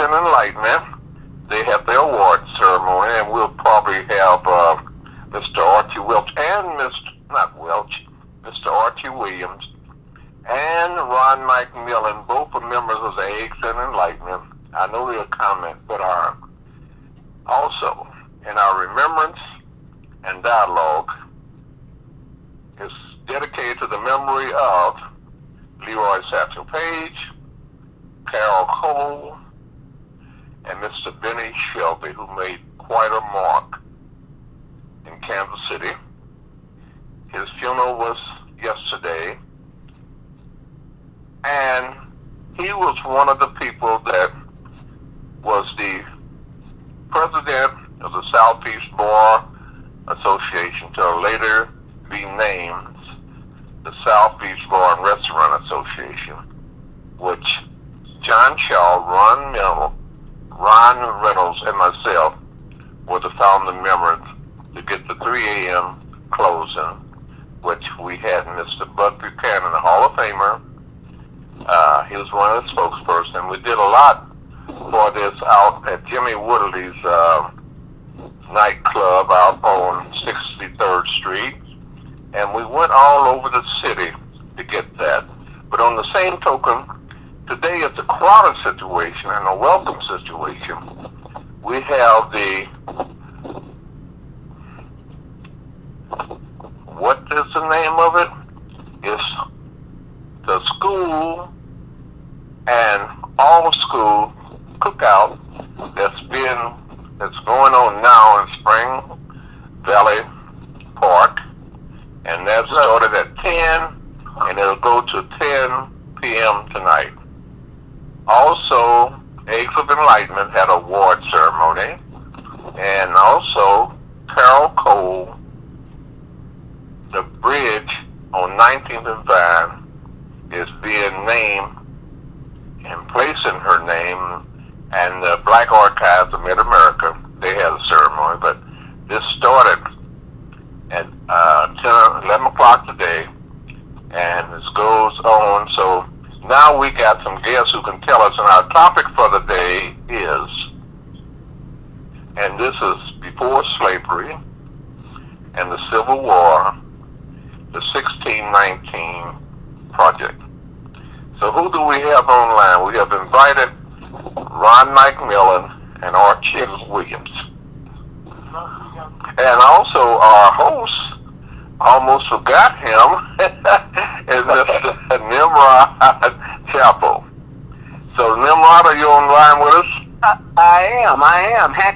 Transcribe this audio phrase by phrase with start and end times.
[0.00, 1.00] and Enlightenment.
[1.48, 4.76] They have their award ceremony, and we'll probably have uh,
[5.30, 5.58] Mr.
[5.58, 7.28] Archie Welch and Mr.
[7.30, 8.06] not Welch,
[8.42, 8.68] Mr.
[8.68, 9.70] Archie Williams
[10.48, 14.42] and Ron McMillan, both are members of the Eggs and Enlightenment.
[14.72, 16.36] I know they'll comment, but are
[17.46, 18.08] also
[18.48, 19.38] in our remembrance
[20.24, 21.10] and dialogue
[22.80, 22.92] is
[23.28, 24.96] dedicated to the memory of
[25.86, 27.30] Leroy Satchel Paige,
[28.26, 29.36] Carol Cole,
[31.72, 33.69] Shelby, who made quite a mark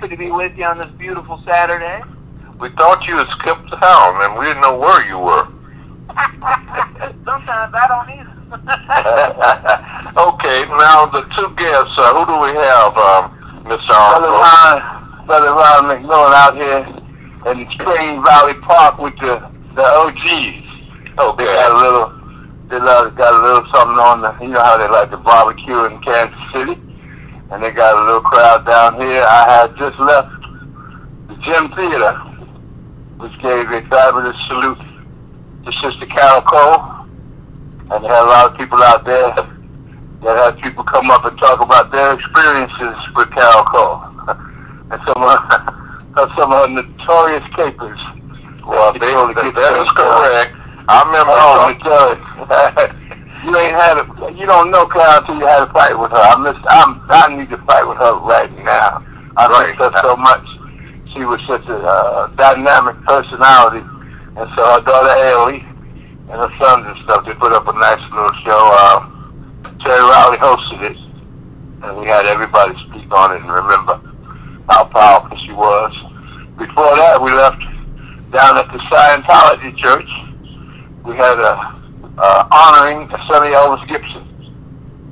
[0.05, 2.03] happy to be with you on this beautiful Saturday.
[2.61, 5.49] We thought you had skipped town and we didn't know where you were.
[7.25, 8.37] Sometimes I don't either.
[10.29, 13.33] okay, now the two guests, uh, who do we have, um,
[13.65, 13.97] Mr.
[13.97, 14.85] Brother Arnold?
[14.85, 16.85] Ron, Brother Ron McMillan out here
[17.49, 19.41] in Spring Valley Park with the
[19.73, 20.69] the OGs.
[21.17, 21.45] Okay.
[21.45, 22.13] They got a little,
[22.69, 25.87] they got got a little something on the, you know how they like to barbecue
[25.87, 26.79] in Kansas City,
[27.51, 29.25] and they got a little crowd down here.
[29.27, 30.31] I had just left
[31.29, 32.13] the Gem Theater,
[33.19, 34.79] which gave a fabulous salute
[35.65, 37.07] to Sister Carol Cole,
[37.91, 39.31] and they had a lot of people out there
[40.25, 44.01] that had people come up and talk about their experiences with Carol Cole
[44.91, 45.37] and some of
[46.17, 48.01] of some of her notorious capers.
[48.65, 50.55] Well, they, that, get that is correct.
[50.89, 51.33] I remember.
[51.37, 52.95] Oh,
[53.45, 56.17] you ain't had a, you don't know Clara until you had a fight with her.
[56.17, 59.05] I miss, I'm, I need to fight with her right now.
[59.37, 59.69] I Right.
[59.69, 60.47] miss her so much.
[61.13, 63.87] She was such a uh, dynamic personality.
[64.37, 65.63] And so her daughter Ailey
[66.31, 68.63] and her sons and stuff, they put up a nice little show.
[68.75, 69.07] Uh,
[69.85, 70.99] Terry Rowley hosted it.
[71.85, 74.01] And we had everybody speak on it and remember
[74.69, 75.93] how powerful she was.
[76.59, 77.63] Before that, we left
[78.33, 80.11] down at the Scientology Church.
[81.05, 81.75] We had a
[82.17, 84.25] uh, honoring Sonny Elvis Gibson,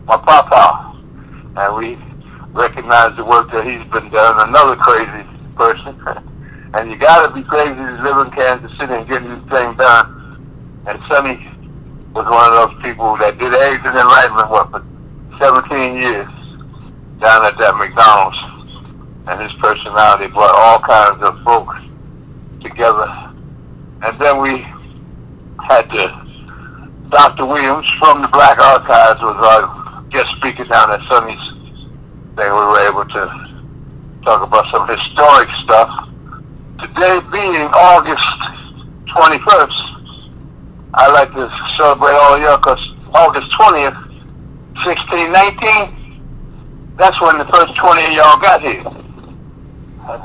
[0.06, 0.96] my papa,
[1.56, 1.98] and we
[2.52, 4.34] recognized the work that he's been doing.
[4.48, 5.94] Another crazy person,
[6.74, 9.74] and you got to be crazy to live in Kansas City and get this thing
[9.76, 10.84] done.
[10.86, 11.48] And Sonny
[12.12, 14.84] was one of those people that did eggs and enlightenment work for
[15.40, 16.28] 17 years
[17.20, 18.38] down at that McDonald's,
[19.28, 21.76] and his personality brought all kinds of folks
[22.60, 23.06] together.
[24.02, 24.58] And then we
[25.68, 26.22] had the
[27.10, 27.46] Dr.
[27.46, 31.52] Williams from the Black Archives was our guest speaker down at Sonny's
[32.36, 33.52] they were able to
[34.24, 36.08] talk about some historic stuff.
[36.80, 38.24] Today being August
[39.12, 39.76] 21st,
[40.94, 42.80] I like to celebrate all y'all because
[43.14, 43.92] August 20th,
[44.80, 46.16] 1619,
[46.98, 48.82] that's when the first 20 of y'all got here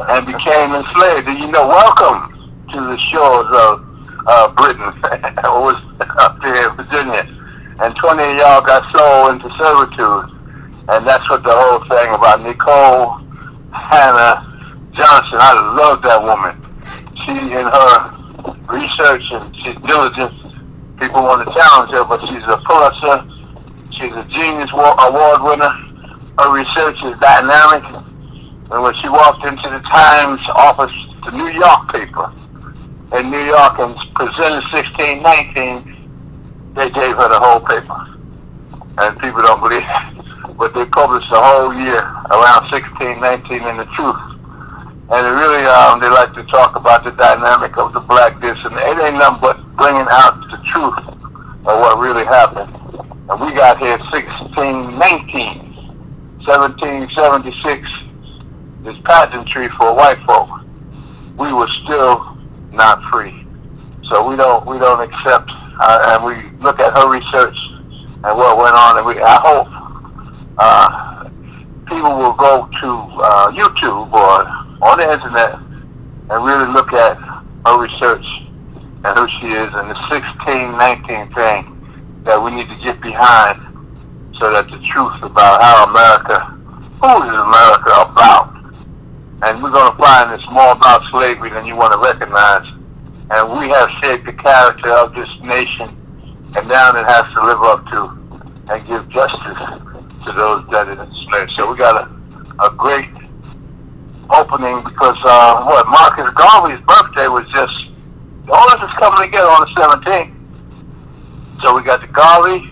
[0.09, 1.27] and became enslaved.
[1.27, 2.31] And you know, welcome
[2.73, 3.83] to the shores of
[4.25, 4.87] uh, Britain.
[5.19, 5.75] it was
[6.17, 7.27] up there in Virginia.
[7.83, 10.31] And 20 of y'all got sold into servitude.
[10.89, 13.19] And that's what the whole thing about Nicole,
[13.71, 14.47] Hannah
[14.97, 15.37] Johnson.
[15.39, 16.57] I love that woman.
[17.23, 17.93] She, in her
[18.73, 20.33] research and she's diligent,
[20.99, 23.21] people want to challenge her, but she's a Pulitzer.
[23.93, 25.69] She's a Genius Award winner.
[26.41, 27.85] Her research is dynamic.
[28.69, 30.91] And when she walked into the Times office,
[31.25, 32.31] the New York paper
[33.15, 37.95] in New York and presented 1619, they gave her the whole paper.
[38.97, 40.13] And people don't believe it.
[40.57, 42.01] But they published the whole year
[42.33, 44.36] around 1619 in the truth.
[45.09, 48.57] And it really, um, they like to talk about the dynamic of the black this
[48.65, 50.99] and it ain't nothing but bringing out the truth
[51.63, 52.75] of what really happened.
[53.29, 55.73] And we got here 1619,
[56.43, 57.89] 1776,
[58.83, 60.49] this pageantry for white folk.
[61.37, 62.37] We were still
[62.73, 63.45] not free.
[64.11, 67.57] So we don't we don't accept, uh, and we look at her research
[68.23, 69.67] and what went on, and we I hope
[70.57, 71.29] uh,
[71.85, 72.89] people will go to
[73.23, 75.59] uh, YouTube or on the internet
[76.29, 77.17] and really look at
[77.65, 78.25] her research
[79.03, 83.61] and who she is, and the 1619 thing that we need to get behind,
[84.41, 86.39] so that the truth about how America,
[86.99, 88.57] who is America about,
[89.43, 92.65] and we're going to find it's more about slavery than you want to recognize.
[93.29, 95.93] And we have shaped the character of this nation,
[96.57, 98.17] and now it has to live up to
[98.69, 99.59] and give justice
[100.25, 101.51] to those that are enslaved.
[101.51, 103.07] So we got a, a great
[104.31, 107.87] opening because uh, what Marcus Garvey's birthday was just
[108.49, 110.33] all this is coming together on the 17th.
[111.61, 112.71] So we got the Garvey,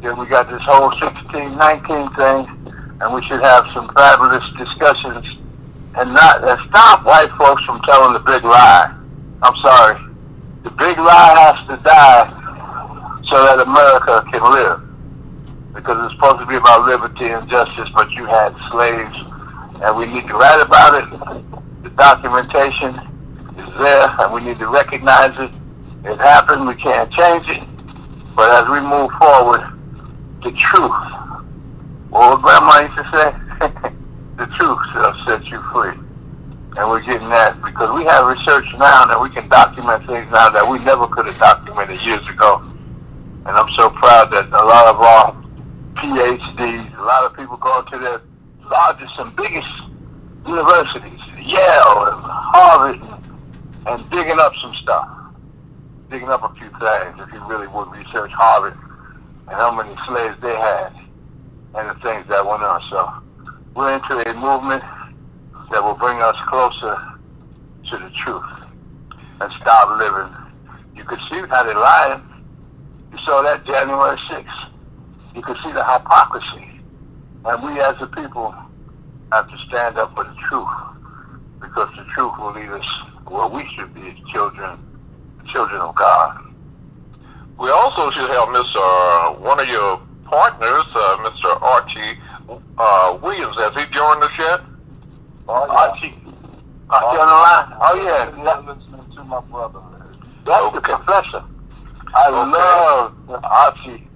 [0.00, 5.26] then we got this whole 1619 thing, and we should have some fabulous discussions
[6.00, 8.94] and not and stop white folks from telling the big lie.
[9.42, 9.98] I'm sorry.
[10.62, 12.38] The big lie has to die
[13.26, 14.80] so that America can live.
[15.74, 19.16] Because it's supposed to be about liberty and justice, but you had slaves,
[19.82, 21.08] and we need to write about it.
[21.82, 22.94] The documentation
[23.58, 25.54] is there, and we need to recognize it.
[26.04, 27.62] It happened, we can't change it.
[28.34, 29.62] But as we move forward,
[30.44, 30.90] the truth,
[32.10, 33.28] what Grandma used to say,
[34.38, 35.94] the truth shall set you free.
[36.78, 40.48] And we're getting that because we have research now that we can document things now
[40.50, 42.62] that we never could have documented years ago.
[43.46, 45.38] And I'm so proud that a lot of our
[45.96, 48.22] PhDs, a lot of people going to
[48.68, 49.68] the largest and biggest
[50.46, 53.00] universities, Yale and Harvard,
[53.86, 55.08] and, digging up some stuff.
[56.10, 58.76] Digging up a few things if you really would research Harvard
[59.46, 60.92] and how many slaves they had
[61.74, 62.80] and the things that went on.
[62.90, 63.12] So
[63.74, 64.82] we're into a movement
[65.72, 66.96] that will bring us closer
[67.86, 68.44] to the truth
[69.40, 70.34] and stop living.
[70.96, 72.22] You can see how they're lying.
[73.12, 74.70] You saw that January 6th.
[75.34, 76.67] You can see the hypocrisy.
[77.48, 78.54] And we as a people
[79.32, 80.68] have to stand up for the truth
[81.62, 82.86] because the truth will lead us
[83.26, 84.78] where we should be as children,
[85.46, 86.44] children of God.
[87.58, 89.38] We also should have Mr.
[89.40, 91.62] one of your partners, uh, Mr.
[91.62, 92.18] Archie
[92.76, 93.56] uh, Williams.
[93.56, 94.60] Has he joined us yet?
[95.48, 95.72] Oh, yeah.
[95.72, 96.14] Archie.
[96.90, 97.78] Archie on the line?
[97.80, 98.44] Oh, yeah.
[98.44, 98.60] yeah.
[98.60, 99.80] listening to my brother.
[100.44, 100.74] That's okay.
[100.74, 101.44] the professor.
[102.14, 102.50] I okay.
[102.52, 104.06] love Archie.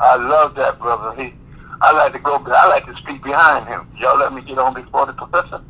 [0.00, 1.14] I love that brother.
[1.22, 1.34] He,
[1.80, 2.36] I like to go.
[2.46, 3.88] I like to speak behind him.
[3.98, 5.62] Y'all let me get on before the professor.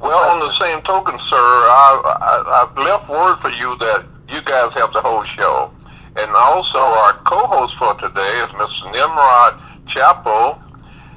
[0.00, 4.40] Well, on the same token, sir, I, I, I've left word for you that you
[4.42, 5.72] guys have the whole show.
[6.20, 8.92] And also, our co-host for today is Mr.
[8.92, 10.62] Nimrod Chapel,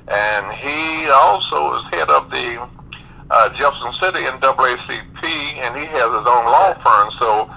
[0.07, 2.57] and he also is head of the
[3.29, 5.21] uh, Jefferson City NAACP,
[5.61, 7.11] and he has his own law firm.
[7.21, 7.51] So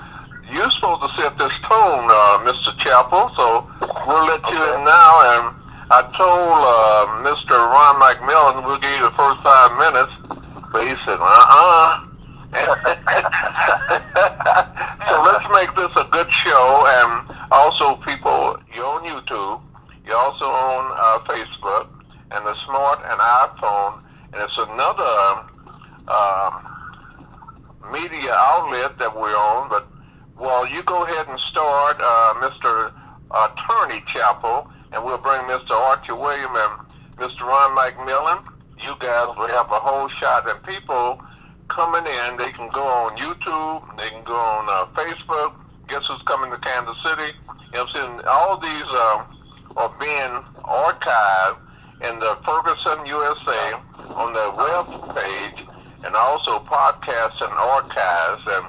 [0.52, 2.76] you're supposed to set this tone, uh, Mr.
[2.76, 3.30] Chapel.
[3.38, 3.70] So
[4.04, 5.12] we'll let you in now.
[5.32, 5.59] And
[5.92, 7.50] I told uh, Mr.
[7.50, 10.14] Ron McMillan we'll give you the first five minutes,
[10.70, 12.06] but he said, uh-uh.
[15.10, 16.86] so let's make this a good show.
[16.86, 19.60] And also, people, you're on YouTube.
[20.06, 21.88] You're also on uh, Facebook
[22.30, 23.98] and the smart and iPhone.
[24.32, 25.42] And it's another
[26.06, 26.50] uh,
[27.92, 29.68] media outlet that we own.
[29.68, 29.88] But
[30.38, 32.92] well, you go ahead and start, uh, Mr.
[33.34, 35.72] Attorney Chapel, and we'll bring Mr.
[35.72, 37.40] Archie William and Mr.
[37.42, 38.44] Ron McMillan,
[38.78, 40.48] you guys will have a whole shot.
[40.48, 41.20] And people
[41.68, 45.54] coming in, they can go on YouTube, they can go on uh, Facebook.
[45.88, 47.32] Guess who's coming to Kansas City?
[47.74, 48.20] You know I'm?
[48.26, 49.26] All these um,
[49.76, 51.58] are being archived
[52.08, 53.72] in the Ferguson USA
[54.14, 55.66] on the web page
[56.04, 58.42] and also podcasts and archives.
[58.50, 58.66] And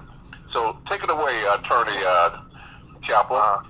[0.52, 2.42] so take it away, Attorney uh,
[3.04, 3.38] Chapel.
[3.38, 3.64] Uh,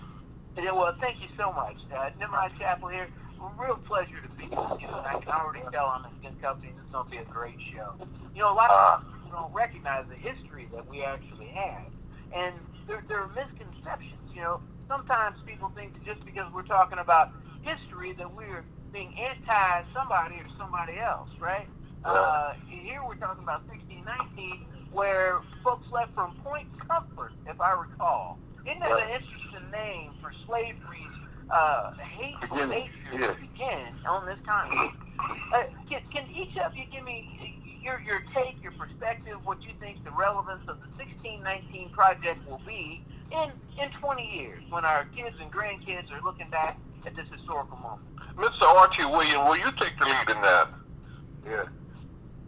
[0.57, 1.77] yeah, well, thank you so much.
[1.95, 3.07] Uh, Nimrod Chapel here.
[3.57, 4.87] Real pleasure to be with you.
[4.87, 7.25] And I can already tell on the skin company this is going to be a
[7.25, 7.93] great show.
[8.35, 11.91] You know, a lot of people don't recognize the history that we actually have.
[12.33, 12.53] And
[12.87, 14.29] there, there are misconceptions.
[14.33, 17.31] You know, sometimes people think that just because we're talking about
[17.63, 21.67] history that we're being anti somebody or somebody else, right?
[22.03, 28.37] Uh, here we're talking about 1619, where folks left from Point Comfort, if I recall.
[28.65, 31.15] Isn't that an interesting name for slavery's
[31.49, 34.93] uh, hateful nature to begin on this time?
[35.53, 39.71] Uh, can, can each of you give me your your take, your perspective, what you
[39.79, 43.51] think the relevance of the 1619 project will be in
[43.81, 48.01] in 20 years when our kids and grandkids are looking back at this historical moment?
[48.35, 48.63] Mr.
[48.63, 50.69] Archie William, will you take the lead in that?
[51.45, 51.65] Yeah.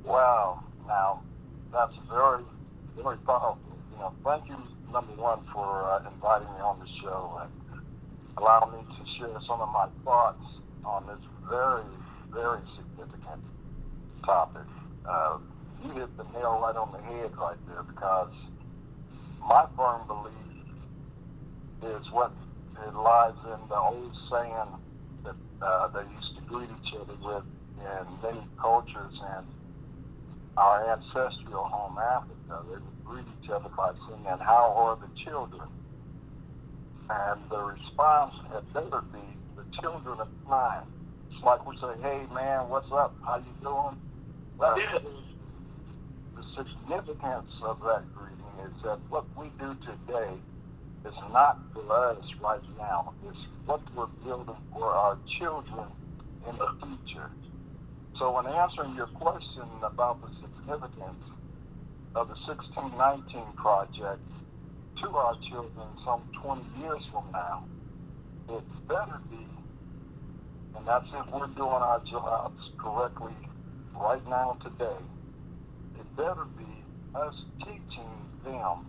[0.03, 0.63] Wow.
[0.87, 1.21] Now,
[1.71, 2.43] that's very,
[2.95, 3.59] very powerful.
[3.91, 4.57] You know, thank you,
[4.91, 7.81] number one, for uh, inviting me on the show and
[8.37, 10.43] allow me to share some of my thoughts
[10.83, 11.83] on this very,
[12.31, 13.43] very significant
[14.25, 14.67] topic.
[15.07, 15.37] Uh,
[15.83, 18.33] you hit the nail right on the head right there because
[19.47, 20.33] my firm belief
[21.83, 22.31] is what
[22.87, 24.69] it lies in the old saying
[25.23, 27.43] that uh, they used to greet each other with
[27.79, 29.45] in many cultures and
[30.57, 32.63] our ancestral home Africa.
[32.69, 35.67] They would greet each other by saying, how are the children?
[37.09, 39.19] And the response had better be,
[39.55, 40.87] the children are fine.
[41.31, 43.15] It's like we say, hey man, what's up?
[43.25, 43.97] How you doing?
[44.57, 44.77] Well,
[46.35, 50.31] the significance of that greeting is that what we do today
[51.05, 53.13] is not for us right now.
[53.27, 55.87] It's what we're building for our children
[56.47, 57.29] in the future.
[58.17, 61.23] So in answering your question about the significance
[62.15, 64.21] of the 1619 project
[65.01, 67.65] to our children some 20 years from now,
[68.49, 69.47] it better be,
[70.77, 73.33] and that's if we're doing our jobs correctly
[73.95, 75.01] right now today,
[75.99, 76.83] it better be
[77.15, 78.85] us teaching them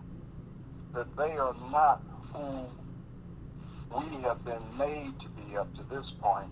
[0.94, 2.66] that they are not who
[3.96, 6.50] we have been made to be up to this point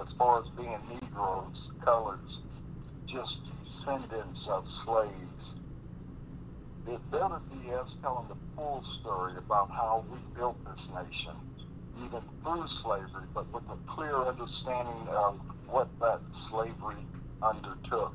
[0.00, 2.18] as far as being Negroes, colors,
[3.06, 5.29] just descendants of slaves.
[6.90, 11.36] It better be us telling the full story about how we built this nation,
[12.04, 16.20] even through slavery, but with a clear understanding of what that
[16.50, 17.06] slavery
[17.40, 18.12] undertook.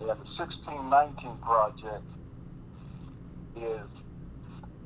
[0.00, 2.02] And the 1619 project
[3.54, 3.86] is,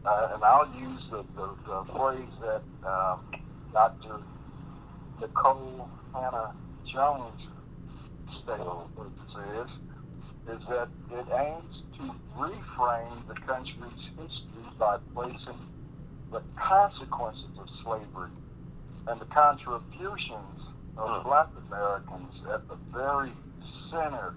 [0.05, 3.25] uh, and I'll use the, the, the phrase that um,
[3.73, 4.21] Dr.
[5.23, 6.55] Nikole Hannah
[6.93, 7.41] Jones
[9.55, 9.71] is
[10.47, 15.59] that it aims to reframe the country's history by placing
[16.33, 18.31] the consequences of slavery
[19.07, 20.61] and the contributions
[20.97, 21.29] of hmm.
[21.29, 23.33] black Americans at the very
[23.91, 24.35] center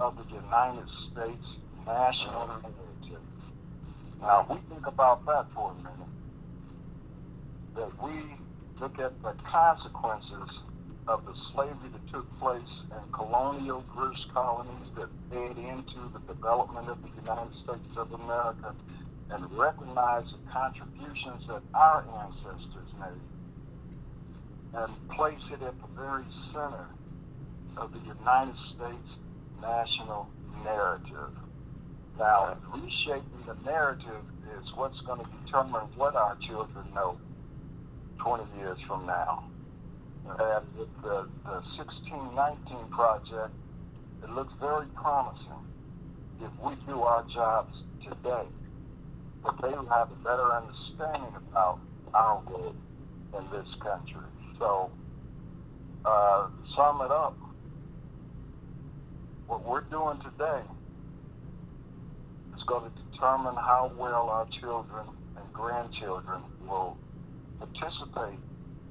[0.00, 1.46] of the United States
[1.86, 2.62] national hmm.
[2.62, 3.26] narrative.
[4.20, 5.92] Now, we think about that for a minute.
[7.76, 8.36] That we
[8.80, 10.50] look at the consequences
[11.06, 16.88] of the slavery that took place in colonial British colonies that fed into the development
[16.88, 18.74] of the United States of America
[19.30, 23.20] and recognize the contributions that our ancestors made
[24.74, 26.86] and place it at the very center
[27.76, 29.08] of the United States
[29.60, 30.28] national
[30.64, 31.30] narrative.
[32.18, 34.24] Now, reshaping the narrative
[34.58, 37.18] is what's going to determine what our children know
[38.18, 39.44] 20 years from now.
[40.24, 43.54] With the, the 1619 project,
[44.22, 45.62] it looks very promising
[46.40, 48.48] if we do our jobs today.
[49.42, 51.78] But they have a better understanding about
[52.14, 52.74] our role
[53.36, 54.26] in this country.
[54.58, 54.90] So,
[56.06, 57.36] uh, sum it up,
[59.46, 60.62] what we're doing today
[62.56, 66.96] is going to determine how well our children and grandchildren will
[67.58, 68.38] participate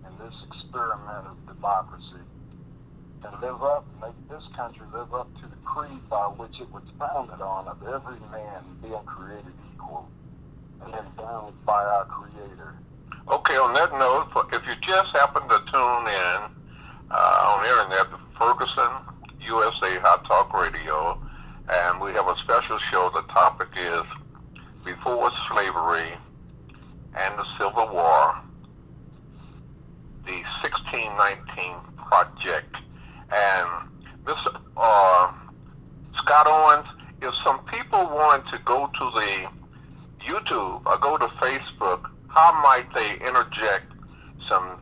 [0.05, 2.23] in this experiment of democracy
[3.25, 6.83] and live up, make this country live up to the creed by which it was
[6.99, 10.09] founded on of every man being created equal
[10.83, 12.75] and endowed by our Creator.
[13.31, 16.39] Okay, on that note, if you just happen to tune in
[17.09, 18.91] uh, on internet Ferguson
[19.39, 21.21] USA Hot Talk Radio,
[21.71, 23.09] and we have a special show.
[23.15, 24.03] The topic is
[24.83, 26.13] Before Slavery
[27.15, 28.35] and the Civil War,
[30.25, 30.41] the
[31.23, 32.75] 1619 Project.
[33.35, 33.89] And
[34.27, 34.35] this,
[34.77, 35.31] uh,
[36.17, 36.87] Scott Owens,
[37.21, 39.47] if some people want to go to the
[40.27, 43.85] YouTube or go to Facebook, how might they interject
[44.49, 44.81] some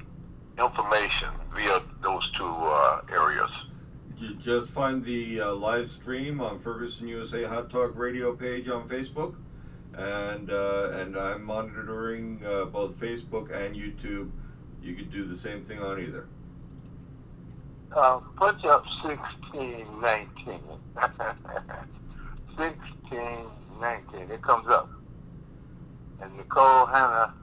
[0.58, 3.52] information via those two uh, areas?
[4.18, 8.88] You just find the uh, live stream on Ferguson USA Hot Talk Radio page on
[8.88, 9.36] Facebook,
[9.96, 14.32] and uh, and I'm monitoring uh, both Facebook and YouTube.
[14.82, 16.26] You could do the same thing on either.
[17.96, 20.60] Uh, put up 1619.
[22.56, 24.32] 1619.
[24.32, 24.90] It comes up.
[26.22, 27.34] And Nicole Hannah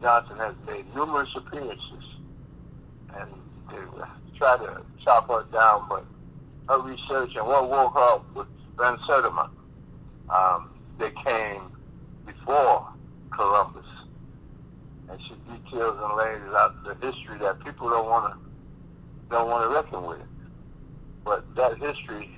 [0.00, 2.04] Johnson has made numerous appearances.
[3.14, 3.30] And
[3.70, 3.78] they
[4.38, 6.04] try to chop her down, but
[6.68, 8.46] her research and what woke her up with
[8.78, 9.48] Van Sertima,
[10.30, 11.62] um, they came
[12.26, 12.88] before
[13.32, 13.86] Columbus.
[15.08, 15.35] And she
[15.70, 18.40] details and lays out the history that people don't want to
[19.30, 20.20] don't want to reckon with.
[21.24, 22.30] But that history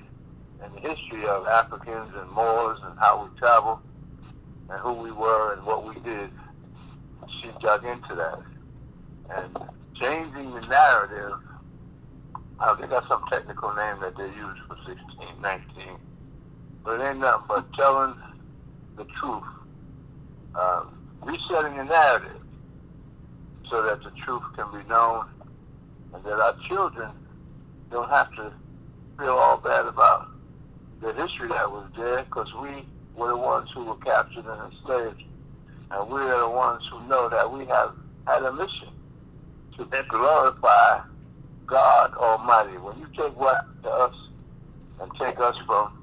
[0.61, 3.79] and the history of Africans and Moors and how we traveled
[4.69, 6.29] and who we were and what we did,
[7.41, 8.39] she dug into that.
[9.29, 9.57] And
[10.01, 11.37] changing the narrative,
[12.59, 15.97] uh, they got some technical name that they use for 1619,
[16.83, 18.15] but it ain't nothing but telling
[18.97, 19.43] the truth,
[20.55, 22.38] um, resetting the narrative
[23.71, 25.27] so that the truth can be known
[26.13, 27.11] and that our children
[27.91, 28.51] don't have to
[29.17, 30.27] feel all bad about
[31.01, 32.85] the history that was there because we
[33.15, 35.23] were the ones who were captured and enslaved.
[35.91, 37.95] And we are the ones who know that we have
[38.27, 38.89] had a mission
[39.77, 41.01] to glorify
[41.65, 42.77] God Almighty.
[42.77, 44.15] When you take what to us
[45.01, 45.99] and take us from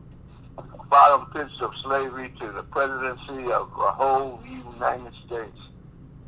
[0.89, 5.59] bottom pitch of slavery to the presidency of a whole United States,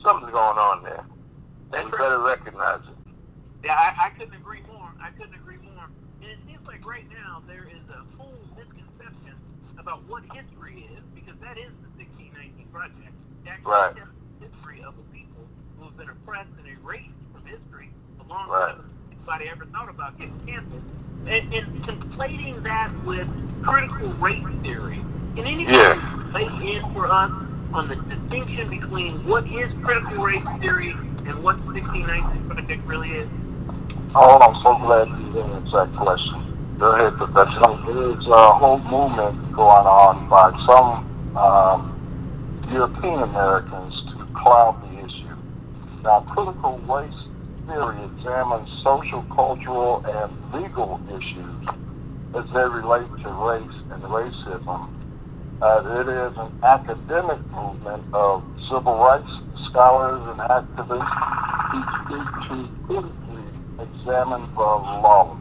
[0.04, 1.04] something's going on there.
[1.72, 3.12] And you better recognize it.
[3.64, 4.90] Yeah, I, I couldn't agree more.
[5.02, 5.84] I couldn't agree more.
[6.22, 9.34] And it seems like right now there is a full misconception
[9.78, 13.12] about what history is, because that is the 1619 Project.
[13.46, 13.94] Actually Right.
[14.40, 15.44] the history of a people
[15.78, 18.74] who have been oppressed and erased from history a long Right.
[18.76, 20.82] time anybody ever thought about getting canceled.
[21.26, 23.28] And, and conflating that with
[23.62, 25.04] critical race theory.
[25.36, 25.98] Can anybody Yes.
[26.32, 27.30] lay in for us
[27.74, 30.96] on the distinction between what is critical race theory
[31.28, 33.28] and what the 1619 Project really is?
[34.14, 36.76] Oh, I'm so glad you answered that question.
[36.78, 37.60] Go ahead, Professor.
[37.84, 45.36] There's a whole movement going on by some um, European Americans to cloud the issue.
[46.02, 47.12] Now, critical race
[47.66, 51.68] theory examines social, cultural, and legal issues
[52.34, 54.88] as they relate to race and racism.
[55.60, 59.30] Uh, it is an academic movement of civil rights
[59.70, 61.28] scholars and activists
[61.76, 63.44] each, to critically
[63.78, 65.36] examine the law.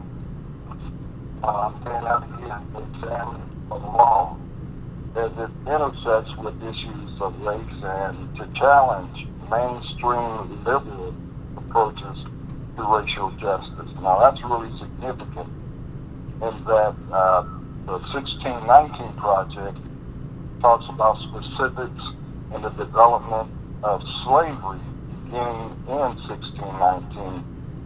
[1.42, 4.36] Uh, and again, examine the law
[5.16, 11.14] as it intersects with issues of race and to challenge mainstream liberal
[11.56, 12.24] approaches
[12.76, 13.90] to racial justice.
[14.02, 15.48] Now that's really significant
[16.42, 17.42] in that uh,
[17.86, 19.78] the 1619 Project
[20.60, 22.02] talks about specifics
[22.54, 23.50] in the development
[23.82, 24.80] of slavery
[25.24, 27.44] beginning in 1619,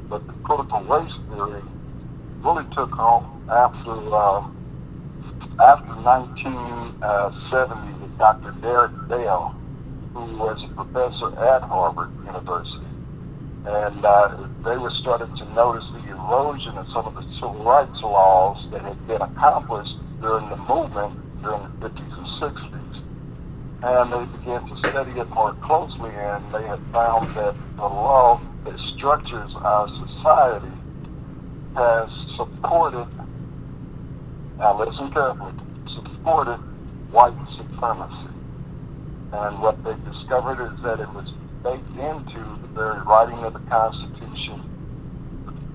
[0.09, 1.62] but the critical race theory
[2.40, 4.46] really took off after uh,
[5.61, 8.52] after 1970 with Dr.
[8.62, 9.55] Derrick Bell,
[10.14, 12.87] who was a professor at Harvard University,
[13.66, 18.00] and uh, they were starting to notice the erosion of some of the civil rights
[18.02, 22.82] laws that had been accomplished during the movement during the 50s and 60s
[23.83, 28.40] and they began to study it more closely, and they had found that the law
[28.64, 30.73] that structures our society
[31.75, 33.07] has supported,
[34.59, 35.53] now listen carefully,
[35.95, 36.59] supported
[37.11, 38.29] white supremacy.
[39.33, 41.29] And what they discovered is that it was
[41.64, 44.62] baked into the very writing of the Constitution,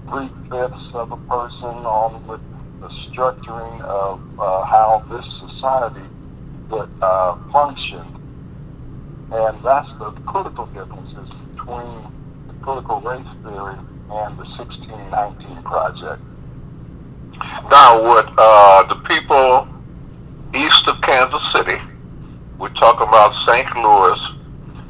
[0.07, 2.41] three-fifths of a person on with
[2.79, 6.07] the structuring of uh, how this society
[6.69, 8.03] would uh, function.
[9.31, 12.03] And that's the critical differences between
[12.47, 16.21] the critical race theory and the 1619 project.
[17.69, 19.67] Now, would uh, the people
[20.55, 21.77] east of Kansas City,
[22.57, 23.67] we're talking about St.
[23.75, 24.19] Louis,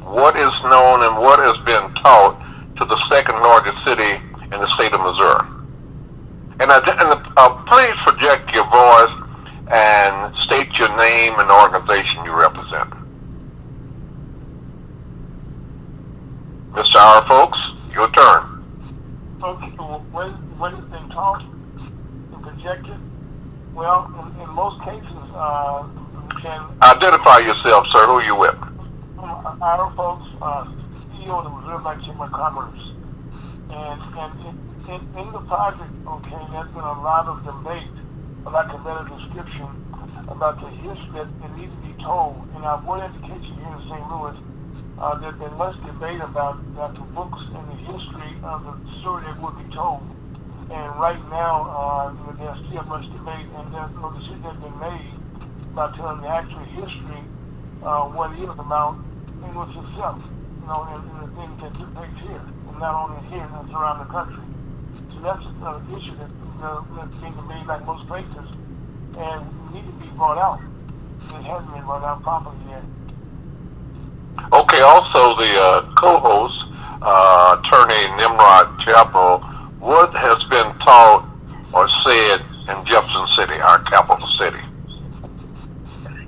[0.06, 2.38] what is known and what has been taught
[2.80, 4.16] to the second largest city
[4.54, 5.58] in the state of Missouri?
[6.60, 6.78] And I
[7.36, 9.28] uh, please project your voice
[9.70, 10.88] and state your
[11.18, 12.90] name and organization you represent.
[16.72, 16.96] Mr.
[16.96, 17.58] Our folks,
[17.92, 18.44] your turn.
[19.40, 19.56] Well,
[20.12, 20.28] what,
[20.58, 23.00] what has been taught and projected?
[23.74, 25.88] Well, in, in most cases, uh,
[26.40, 28.06] can Identify yourself, sir.
[28.06, 28.54] Who you with?
[29.18, 30.70] um, our folks, uh,
[31.18, 32.78] CEO of the Reserve Bank Chamber of Commerce,
[33.74, 34.54] and and in,
[34.94, 37.90] in, in the project, okay, there's been a lot of debate,
[38.44, 39.66] for lack of a better description,
[40.28, 40.68] about the
[41.58, 42.46] needs to be told.
[42.54, 44.04] In our board education here in St.
[44.06, 44.38] Louis,
[44.98, 49.26] uh, there's been much debate about, about the books and the history of the story
[49.26, 50.02] that would be told.
[50.70, 54.58] And right now, uh, you know, there's still much debate, and there's no decision has
[54.62, 55.14] been made
[55.74, 57.22] about telling the actual history,
[57.82, 58.98] uh, what it is about
[59.42, 63.22] English itself, you know, and, and the things that took place here, and not only
[63.30, 64.44] here, and around the country.
[65.14, 68.46] So that's an issue that, you know, that's being debated like most places,
[69.16, 69.40] and
[69.72, 70.60] need to be brought out.
[71.30, 72.82] It hasn't been brought out properly yet.
[74.52, 76.64] Okay, also the uh, co-host,
[77.02, 79.40] uh, attorney Nimrod Chapel,
[79.78, 81.28] what has been taught
[81.72, 84.60] or said in Jefferson City, our capital city?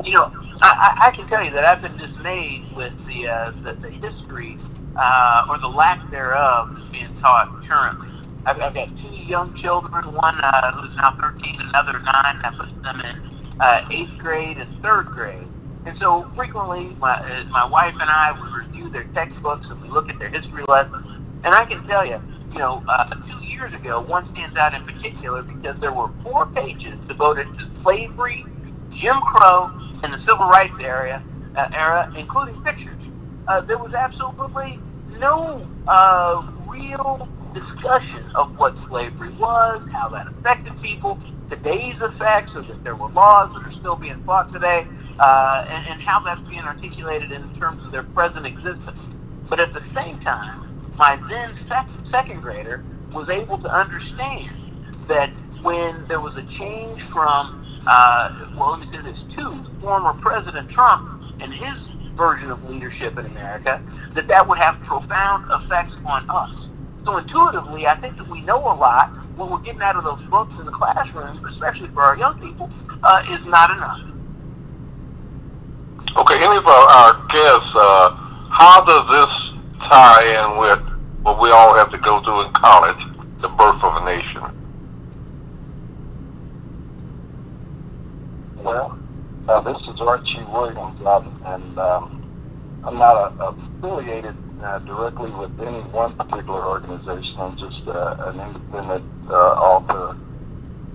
[0.04, 0.32] You know,
[0.62, 3.90] I, I I can tell you that I've been dismayed with the uh, the, the
[3.90, 4.58] history
[4.96, 8.08] uh, or the lack thereof that's being taught currently.
[8.46, 12.40] I've, I've got two young children, one uh, who's now 13, another nine.
[12.42, 13.29] That puts them in
[13.60, 15.46] uh, eighth grade and third grade.
[15.86, 19.88] And so frequently, my uh, my wife and I we review their textbooks and we
[19.88, 21.06] look at their history lessons.
[21.44, 22.20] And I can tell you,
[22.52, 26.46] you know, uh, two years ago, one stands out in particular because there were four
[26.46, 28.44] pages devoted to slavery,
[28.92, 29.70] Jim Crow,
[30.02, 31.22] and the civil rights area,
[31.56, 33.00] uh, era, including pictures.
[33.48, 34.78] Uh, there was absolutely
[35.18, 41.18] no uh, real discussion of what slavery was, how that affected people,
[41.50, 44.86] today's effects, so that there were laws that are still being fought today,
[45.18, 48.98] uh, and, and how that's being articulated in terms of their present existence.
[49.48, 54.50] But at the same time, my then sec- second grader was able to understand
[55.08, 55.30] that
[55.62, 60.70] when there was a change from, uh, well, let me say this, to former President
[60.70, 61.76] Trump and his
[62.16, 63.82] version of leadership in America,
[64.14, 66.59] that that would have profound effects on us.
[67.04, 69.08] So intuitively, I think that we know a lot.
[69.36, 72.70] What we're getting out of those books in the classrooms, especially for our young people,
[73.02, 74.00] uh, is not enough.
[76.18, 78.10] Okay, any of our, our guests, uh,
[78.50, 80.80] how does this tie in with
[81.22, 82.98] what we all have to go through in college,
[83.40, 84.42] the birth of a nation?
[88.56, 88.98] Well,
[89.48, 91.00] uh, this is Archie Williams,
[91.46, 97.34] and um, I'm not uh, affiliated uh, directly with any one particular organization.
[97.38, 100.16] I'm just uh, an independent uh, author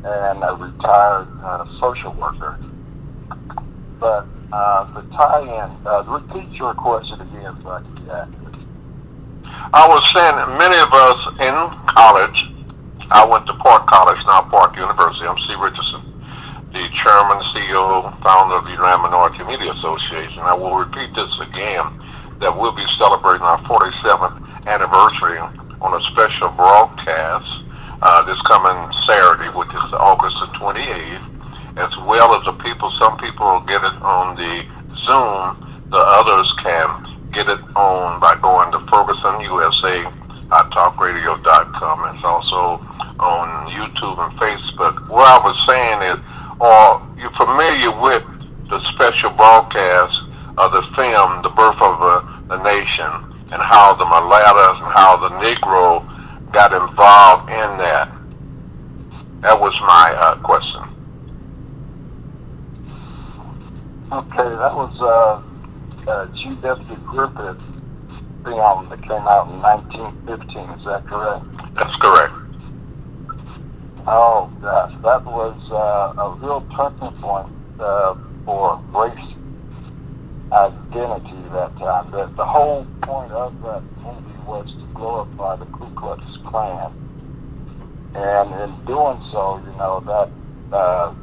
[0.06, 2.60] and a retired uh, social worker.
[3.99, 8.56] But uh, the tie-in, uh, repeat your question again so I can get accurate.
[9.73, 11.56] I was saying many of us in
[11.89, 12.54] college,
[13.10, 15.25] I went to Park College, now Park University.
[15.25, 15.56] I'm C.
[15.58, 16.01] Richardson,
[16.71, 20.39] the chairman, CEO, founder of the United Minority Media Association.
[20.39, 21.86] I will repeat this again,
[22.39, 25.39] that we'll be celebrating our 47th anniversary
[25.82, 27.63] on a special broadcast
[28.02, 33.17] uh, this coming Saturday, which is August the 28th, as well as the people, some
[33.17, 34.65] people will get it on the
[35.06, 40.06] Zoom, the others can get it on by going to Ferguson USA
[40.50, 42.15] talkradio.com.
[42.15, 42.80] It's also
[43.19, 45.08] on YouTube and Facebook.
[45.10, 46.19] What I was saying is,
[46.62, 48.24] are you familiar with
[48.69, 50.25] the special broadcast
[50.58, 53.12] of the film, The Birth of a, the Nation,
[53.52, 56.04] and how the mulattoes and how the Negro
[56.52, 58.12] got involved in that?
[59.41, 60.82] That was my uh, question.
[64.12, 66.96] Okay, that was uh, uh, D.W.
[67.06, 67.62] Griffith
[68.44, 70.70] film that came out in 1915.
[70.80, 71.46] Is that correct?
[71.76, 72.34] That's correct.
[74.08, 78.15] Oh gosh, that was uh, a real turning point uh,
[78.46, 79.36] for race
[80.56, 82.12] identity that time.
[82.12, 86.91] The, the whole point of that movie was to glorify the Ku Klux Klan,
[88.15, 90.30] and in doing so, you know that
[90.76, 91.13] uh,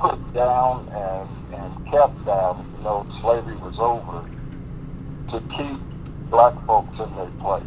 [0.00, 4.24] put down and, and kept down, you know, slavery was over,
[5.30, 5.80] to keep
[6.30, 7.62] black folks in their place.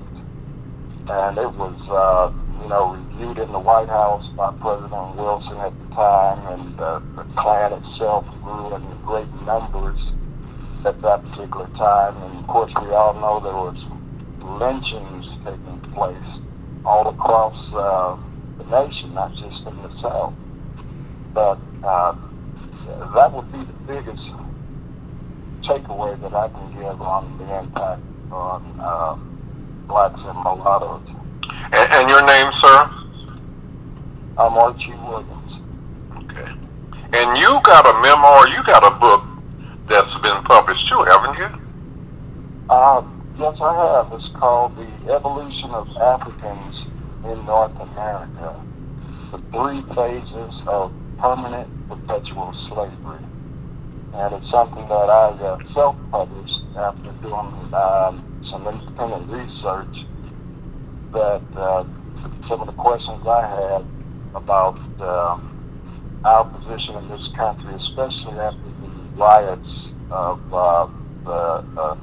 [1.08, 5.74] And it was, uh, you know, reviewed in the White House by President Wilson at
[5.80, 10.00] the time, and uh, the Klan itself grew in great numbers
[10.86, 12.16] at that particular time.
[12.24, 13.78] And of course, we all know there was
[14.60, 16.16] lynchings taking place
[16.86, 18.18] all across uh,
[18.58, 20.34] the nation, not just in the South.
[21.34, 22.16] But uh,
[23.16, 24.24] that would be the biggest
[25.62, 29.16] takeaway that I can give on the impact on uh,
[29.88, 31.02] blacks and mulattoes.
[31.72, 32.90] And, and your name, sir?
[34.38, 35.54] I'm Archie Williams.
[36.18, 36.52] Okay.
[37.14, 39.24] And you got a memoir, you got a book
[39.88, 41.50] that's been published too, haven't you?
[42.70, 43.04] Uh,
[43.38, 44.14] yes, I have.
[44.14, 46.86] It's called The Evolution of Africans
[47.24, 48.66] in North America.
[49.32, 53.24] The Three Phases of Permanent Perpetual Slavery.
[54.14, 60.06] And it's something that I uh, self-published after doing um, some independent research
[61.14, 61.86] that uh,
[62.48, 63.86] some of the questions I had
[64.36, 65.40] about uh,
[66.26, 69.70] our position in this country, especially after the riots
[70.12, 70.88] of uh,
[71.24, 71.32] the,
[71.80, 71.98] uh,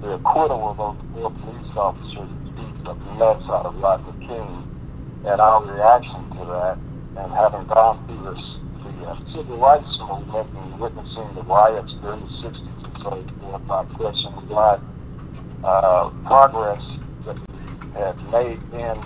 [0.00, 5.40] the acquittal of those four police officers beat the mess out of Rodney King, and
[5.40, 6.78] our reaction to that,
[7.16, 12.20] and having gone through this, the uh, civil rights movement and witnessing the riots during
[12.20, 14.78] the 60s and so forth, I question why
[15.64, 16.82] uh, progress
[17.94, 18.96] had made then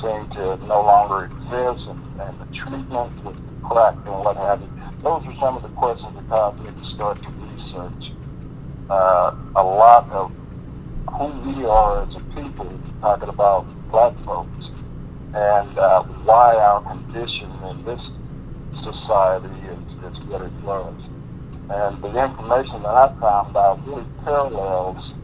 [0.00, 4.60] seemed to no longer exist, and, and the treatment with the crack and what have
[4.60, 4.68] you.
[5.02, 8.12] Those are some of the questions that caused me to start to research
[8.90, 10.32] uh, a lot of
[11.12, 12.70] who we are as a people,
[13.00, 14.66] talking about black folks,
[15.34, 18.00] and uh, why our condition in this
[18.82, 20.94] society is, is what it was.
[21.70, 25.14] And the information that I found out really parallels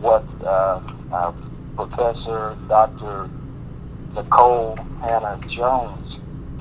[0.00, 0.80] what uh,
[1.12, 1.32] uh,
[1.76, 3.30] Professor Dr.
[4.14, 6.12] Nikole Hannah Jones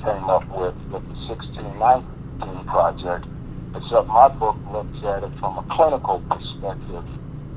[0.04, 3.26] came up with with the 1619 project,
[3.76, 7.06] except my book looks at it from a clinical perspective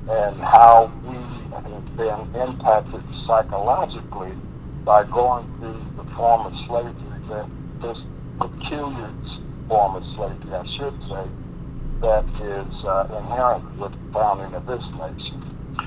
[0.09, 1.17] and how we
[1.55, 4.33] have been impacted psychologically
[4.85, 6.93] by going through the form of slavery,
[7.29, 7.49] that
[7.81, 7.99] this
[8.39, 9.11] peculiar
[9.67, 11.25] form of slavery, I should say,
[12.03, 15.34] that is uh, inherent with the founding of this nation.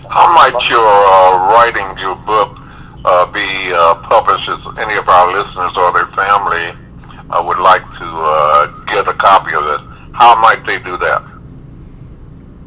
[0.10, 2.58] How might your uh, writing your book
[3.04, 6.72] uh, be uh, published if any of our listeners or their family
[7.30, 9.82] uh, would like to uh, get a copy of it?
[10.14, 11.22] How might they do that?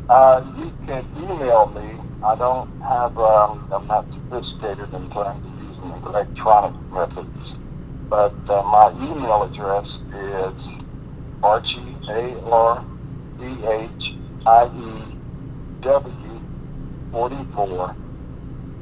[0.09, 1.98] Uh, you can email me.
[2.22, 7.55] I don't have, um, I'm not sophisticated in terms of using electronic methods,
[8.11, 10.55] but uh, my email address is
[11.42, 12.81] Archie, A-R-C-H-I-E-W
[17.12, 17.96] 44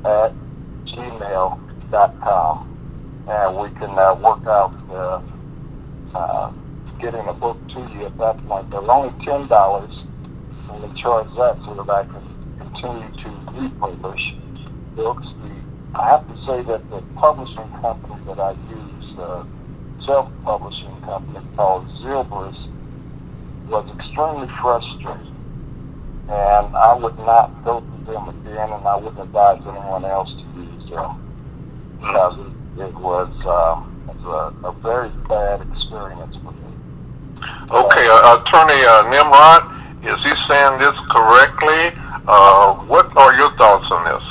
[0.04, 0.32] at
[0.84, 2.64] gmail.com.
[3.28, 5.20] And we can uh, work out uh,
[6.16, 6.52] uh,
[7.00, 8.70] getting a book to you at that point.
[8.70, 10.08] They're only $10
[10.70, 14.34] and we charge that so that I can continue to republish
[14.94, 15.26] books.
[15.42, 15.54] The,
[15.94, 19.44] I have to say that the publishing company that I use, uh,
[20.04, 22.68] self-publishing company called Xlibris,
[23.68, 25.27] was extremely frustrating.
[26.28, 30.60] And I would not go through them again, and I wouldn't advise anyone else to
[30.60, 31.24] use them
[32.00, 36.58] because it, it was, um, it was a, a very bad experience for me.
[37.70, 41.96] Okay, uh, Attorney uh, Nimrod, is he saying this correctly?
[42.28, 44.22] Uh, what are your thoughts on this?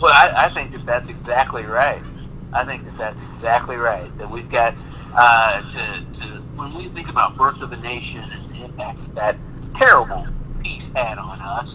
[0.00, 2.04] Well, I, I think that that's exactly right.
[2.52, 4.10] I think that that's exactly right.
[4.18, 4.74] That we've got
[5.14, 6.26] uh, to, to
[6.56, 9.36] when we think about Birth of a Nation and the impact that that
[9.80, 10.26] terrible
[10.62, 11.68] piece had on us.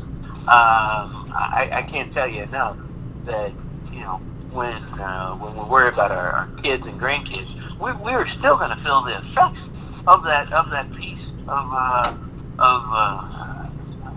[0.48, 2.78] Um, I, I can't tell you enough
[3.26, 3.52] that
[3.92, 8.12] you know when uh, when we worry about our, our kids and grandkids, we we
[8.12, 9.60] are still going to feel the effects
[10.08, 12.18] of that of that piece of uh,
[12.60, 13.70] of uh,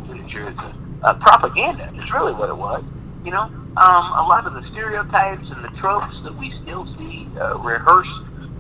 [0.09, 0.55] literature.
[1.03, 2.85] Uh, propaganda is really what it was.
[3.25, 3.43] You know,
[3.77, 8.11] um, a lot of the stereotypes and the tropes that we still see uh, rehearsed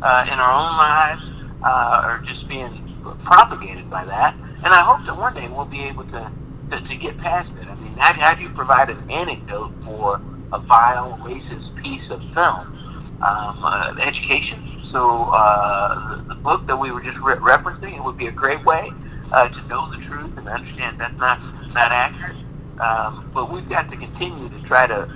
[0.02, 1.22] uh, in our own lives
[1.62, 2.86] uh, are just being
[3.24, 4.34] propagated by that.
[4.62, 6.30] And I hope that one day we'll be able to,
[6.70, 7.66] to, to get past it.
[7.66, 10.20] I mean, how, how you provide an anecdote for
[10.52, 12.76] a vile, racist piece of film?
[13.22, 14.80] Um, uh, education.
[14.92, 18.32] So uh, the, the book that we were just re- referencing, it would be a
[18.32, 18.90] great way
[19.32, 21.38] uh, to know the truth and understand that's not
[21.72, 22.36] not accurate.
[22.80, 25.08] Um, but we've got to continue to try to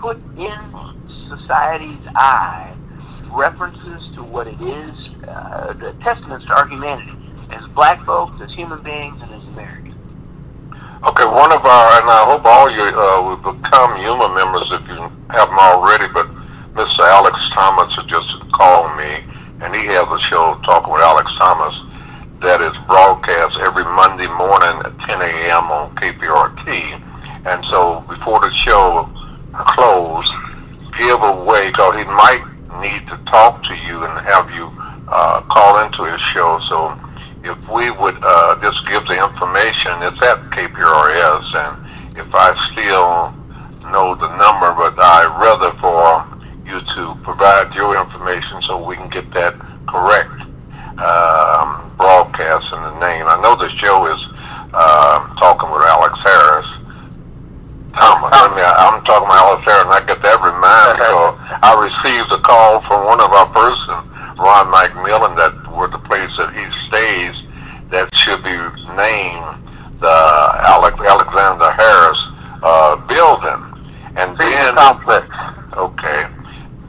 [0.00, 0.58] put in
[1.28, 2.74] society's eye
[3.30, 4.94] references to what it is,
[5.28, 7.12] uh, the testaments to our humanity
[7.54, 9.96] as black folks, as human beings, and as Americans.
[11.02, 14.86] Okay, one of our, and I hope all you uh, will become Yuma members if
[14.86, 15.02] you
[15.34, 16.30] haven't already, but
[16.74, 17.00] Mr.
[17.00, 19.24] Alex Thomas has just called me,
[19.60, 21.74] and he has a show, Talking with Alex Thomas,
[22.42, 25.70] that is broadcast every Monday morning at 10 a.m.
[25.70, 26.98] on KPRT.
[27.46, 29.10] And so before the show
[29.54, 30.32] closed,
[30.98, 32.42] give away, because he might
[32.82, 34.70] need to talk to you and have you
[35.08, 36.58] uh, call into his show.
[36.68, 36.94] So
[37.44, 43.32] if we would uh, just give the information, it's at KPRS, and if I still
[43.90, 46.26] know the number, but I'd rather for
[46.64, 49.54] you to provide your information so we can get that
[49.86, 50.30] correct.
[50.98, 53.30] Um, broadcast and the name.
[53.30, 54.20] I know the show is
[54.74, 56.66] uh, talking with Alex Harris.
[57.94, 61.70] Thomas, I mean, I'm talking about Alex Harris, and I get that reminded because I
[61.78, 63.94] received a call from one of our person,
[64.34, 67.38] Ron McMillan, that were the place that he stays,
[67.94, 68.58] that should be
[68.98, 69.62] named
[70.02, 70.18] the
[70.66, 72.20] Alex, Alexander Harris
[72.66, 73.62] uh, building.
[74.18, 75.30] And then, complex.
[75.78, 76.26] okay,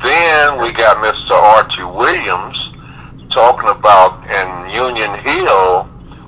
[0.02, 1.38] then we got Mr.
[1.38, 2.58] Archie Williams
[3.34, 5.84] talking about in Union Hill,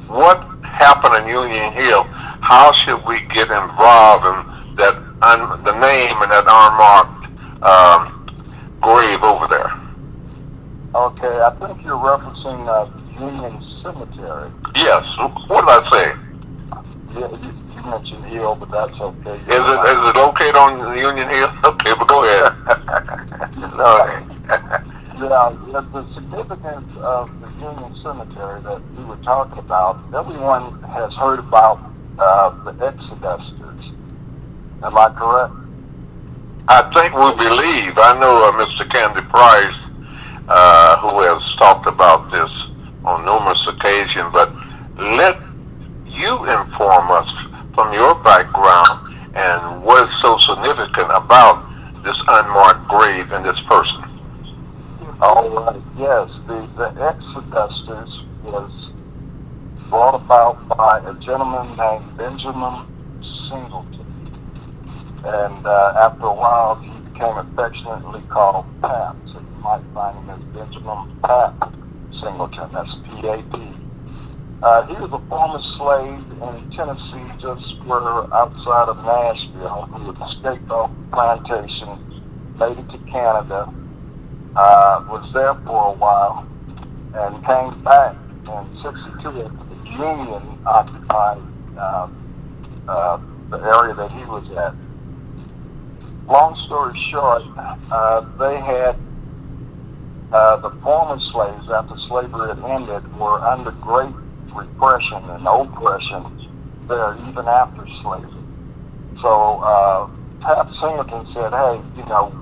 [0.10, 2.04] what happened in Union Hill?
[2.42, 7.30] How should we get involved in that un, the name and that unmarked
[7.62, 8.02] um,
[8.82, 9.72] grave over there?
[10.96, 14.52] Okay, I think you're referencing uh, Union Cemetery.
[14.76, 15.06] Yes.
[15.18, 16.08] What did I say?
[17.14, 19.38] Yeah, you, you mentioned Hill, but that's okay.
[19.48, 21.52] Is it is it okay on Union Hill?
[21.66, 22.54] Okay, but go ahead.
[23.78, 24.96] no.
[25.18, 29.16] Yeah, the, the significance of the Union Cemetery that we were
[29.54, 31.80] about, everyone has heard about
[32.18, 33.94] uh, the Exodusters.
[34.84, 35.54] Am I correct?
[36.68, 37.94] I think we believe.
[37.98, 38.90] I know uh, Mr.
[38.92, 39.76] Candy Price,
[40.48, 42.52] uh, who has talked about this
[43.06, 44.52] on numerous occasions, but
[44.98, 45.38] let
[46.08, 47.30] you inform us
[47.76, 51.62] from your background and what is so significant about
[52.04, 54.04] this unmarked grave and this person.
[55.22, 55.82] All right.
[55.98, 58.72] Yes, the, the Exodusters was
[59.90, 64.06] brought about by a gentleman named Benjamin Singleton.
[65.24, 69.16] And uh, after a while, he became affectionately called Pap.
[69.28, 71.74] So you might find him as Benjamin Pap
[72.22, 72.70] Singleton.
[72.74, 73.76] That's P-A-P.
[74.64, 78.02] Uh, he was a former slave in Tennessee, just where
[78.34, 82.02] outside of Nashville, who had escaped off the plantation,
[82.58, 83.72] made it to Canada,
[84.56, 86.48] uh, was there for a while,
[87.14, 88.16] and came back
[88.48, 89.65] in 62 after the
[89.98, 91.42] Union occupied
[91.78, 92.08] uh,
[92.88, 94.74] uh, the area that he was at.
[96.28, 98.96] Long story short, uh, they had
[100.32, 104.14] uh, the former slaves, after slavery had ended, were under great
[104.54, 106.24] repression and oppression
[106.88, 108.32] there even after slavery.
[109.22, 110.10] So uh,
[110.42, 112.34] Pap Singleton said, hey, you know,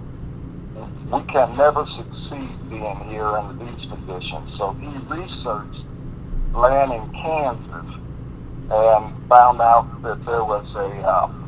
[1.11, 4.47] we can never succeed being here under these conditions.
[4.57, 5.85] So he researched
[6.53, 7.95] land in Kansas
[8.69, 11.43] and found out that there was a um,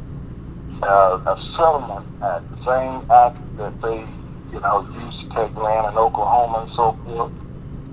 [0.81, 4.05] uh, a settlement act, the same act that they,
[4.51, 7.31] you know, used to take land in Oklahoma and so forth.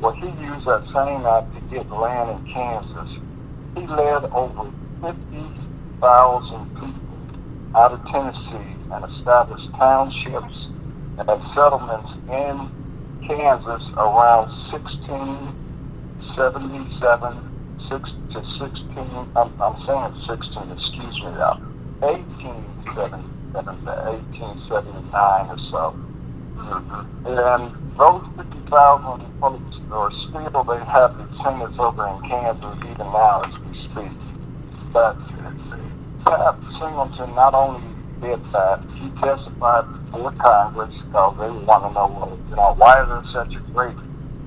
[0.00, 3.18] Well, he used that same act to get land in Kansas.
[3.76, 4.70] He led over
[5.00, 7.02] 50,000 people
[7.76, 10.54] out of Tennessee and established townships
[11.18, 12.68] and settlements in
[13.26, 14.50] Kansas around
[16.36, 17.52] 1677
[17.92, 21.60] six to 16, I'm, I'm saying 16, excuse me now,
[22.00, 23.92] 1877 to
[24.32, 25.92] 1879 or so.
[26.56, 27.26] Mm-hmm.
[27.26, 27.68] And
[27.98, 33.76] those 50,000 folks are still, they have descendants over in Kansas even now as we
[33.92, 34.16] speak.
[34.92, 35.16] But
[36.24, 37.84] Pap Singleton not only
[38.20, 43.02] did that, he testified before Congress because they want to know, well, you know, why
[43.02, 43.96] is there such a great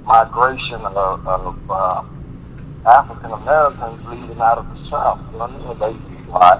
[0.06, 2.04] migration of, of uh,
[2.86, 5.20] African Americans leaving out of the South?
[5.32, 5.94] You know, they
[6.28, 6.58] why.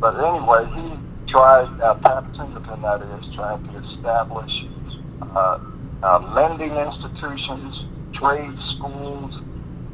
[0.00, 4.64] But anyway, he tried, uh, Pap Singleton, that is, tried to establish
[5.22, 5.58] uh,
[6.02, 9.40] uh, lending institutions, trade schools,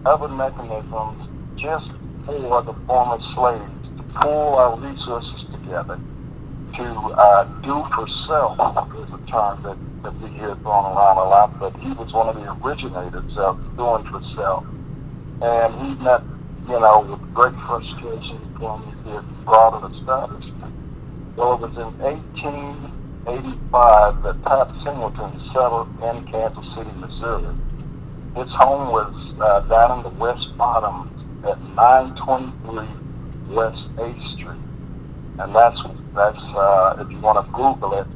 [0.06, 1.90] other mechanisms just
[2.24, 5.98] for the former slaves to pull our resources together
[6.74, 8.58] to uh, do for self
[8.98, 12.28] is a term that, that we hear thrown around a lot, but he was one
[12.28, 14.66] of the originators of doing for.
[15.40, 16.22] And he met,
[16.68, 18.92] you know, with great frustration when he
[19.44, 20.74] broader establishment.
[21.36, 27.54] Well, it was in 1885 that Pap Singleton settled in Kansas City, Missouri.
[28.36, 31.08] His home was uh, down in the West Bottom
[31.46, 32.86] at 923
[33.54, 34.60] West 8th Street.
[35.38, 35.80] And that's,
[36.14, 38.06] that's uh, if you want to Google it,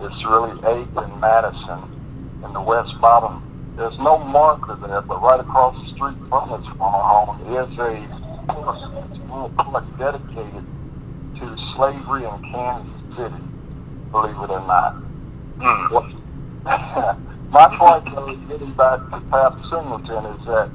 [0.00, 3.74] it's really 8th and Madison in the West Bottom.
[3.76, 9.50] There's no marker there, but right across the street from this former home is a
[9.56, 10.64] park dedicated
[11.38, 13.42] to slavery in Kansas City,
[14.10, 14.96] believe it or not.
[15.58, 16.20] Mm.
[17.50, 20.70] My point, though, getting back to Pap Singleton, is that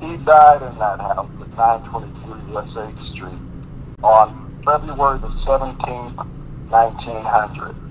[0.00, 3.38] he died in that house at 923 West 8th Street
[4.02, 6.16] on February the 17th,
[6.70, 7.81] 1900.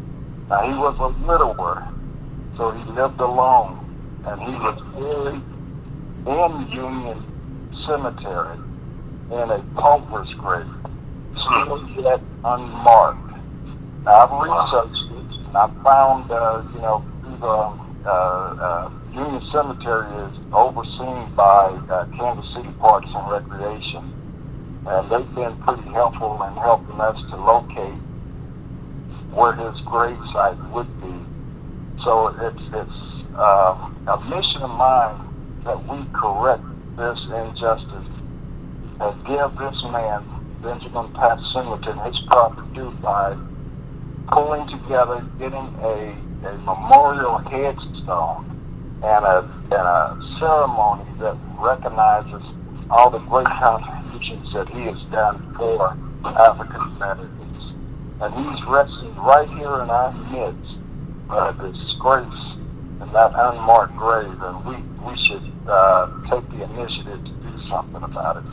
[0.51, 1.87] Now, he was a widower,
[2.57, 3.87] so he lived alone,
[4.25, 5.47] and he was buried
[6.27, 7.23] in Union
[7.87, 8.57] Cemetery
[9.31, 10.67] in a pauper's grave,
[11.37, 13.31] still yet unmarked.
[14.03, 17.05] Now, I've researched it, and I found, uh, you know,
[17.39, 24.03] the uh, uh, Union Cemetery is overseen by uh, Kansas City Parks and Recreation,
[24.85, 28.01] and they've been pretty helpful in helping us to locate
[29.33, 31.13] where his grave site would be.
[32.03, 36.63] So it's it's uh, a mission of mine that we correct
[36.97, 38.07] this injustice
[38.99, 40.23] and give this man,
[40.61, 43.35] Benjamin Pap Singleton, his proper due by
[44.31, 46.15] pulling together, getting a,
[46.45, 48.45] a memorial headstone
[49.03, 52.43] and a, and a ceremony that recognizes
[52.89, 57.40] all the great contributions that he has done for African Americans.
[58.21, 60.77] And he's resting right here in our midst,
[61.29, 62.27] uh, disgrace
[63.01, 68.03] in that unmarked grave, and we, we should uh, take the initiative to do something
[68.03, 68.43] about it.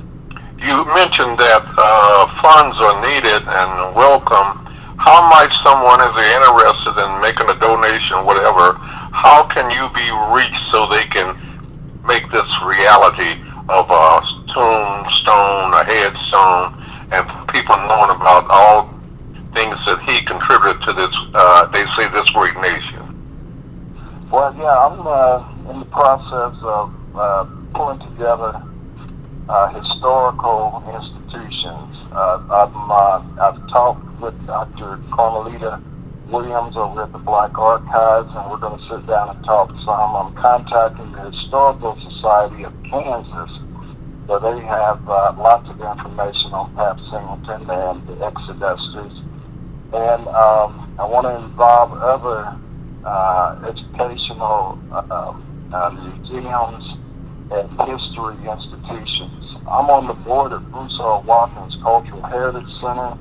[0.57, 4.57] You mentioned that uh, funds are needed and welcome.
[4.97, 8.73] How might someone, if they're interested in making a donation, whatever,
[9.13, 11.37] how can you be reached so they can
[12.09, 13.37] make this reality
[13.69, 16.73] of a tombstone, a headstone,
[17.13, 18.98] and people knowing about all
[20.39, 23.05] contributed to this, uh, they say, this great nation?
[24.31, 28.63] Well, yeah, I'm uh, in the process of uh, pulling together
[29.49, 31.97] uh, historical institutions.
[32.13, 34.99] Uh, I'm, uh, I've talked with Dr.
[35.11, 35.83] Carmaletta
[36.29, 40.15] Williams over at the Black Archives, and we're going to sit down and talk some.
[40.15, 43.51] I'm contacting the Historical Society of Kansas,
[44.27, 49.28] where they have uh, lots of information on Pap Singleton and the Exodusters.
[49.93, 52.55] And um, I want to involve other
[53.05, 55.35] uh, educational uh,
[55.73, 56.85] uh, museums
[57.51, 59.57] and history institutions.
[59.67, 61.21] I'm on the board of Bruce R.
[61.23, 63.17] Watkins Cultural Heritage Center,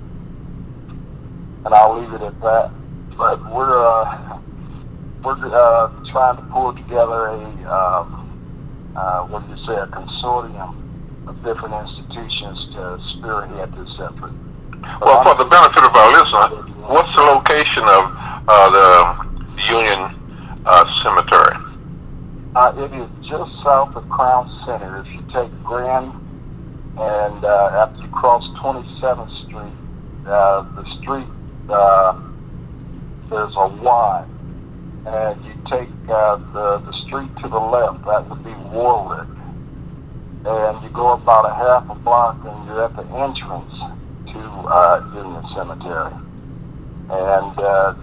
[1.66, 2.72] and I'll leave it at that.
[3.18, 4.40] But we're uh,
[5.24, 7.40] we're uh, trying to pull together a
[7.72, 10.76] um, uh, what do you say a consortium
[11.28, 14.34] of different institutions to spearhead this effort.
[14.84, 18.14] Well, for the benefit of our listener, what's the location of
[18.48, 20.16] uh, the Union
[20.66, 21.58] uh, Cemetery?
[22.56, 24.98] Uh, it is just south of Crown Center.
[24.98, 26.12] If you take Grand
[26.98, 29.74] and uh, after you cross 27th Street,
[30.28, 31.28] uh, the street,
[31.70, 32.20] uh,
[33.30, 34.26] there's a Y.
[35.08, 39.28] And you take the, the street to the left, that would be Warwick.
[40.46, 43.74] And you go about a half a block and you're at the entrance
[44.34, 46.14] to uh, Union Cemetery.
[47.10, 47.96] And uh,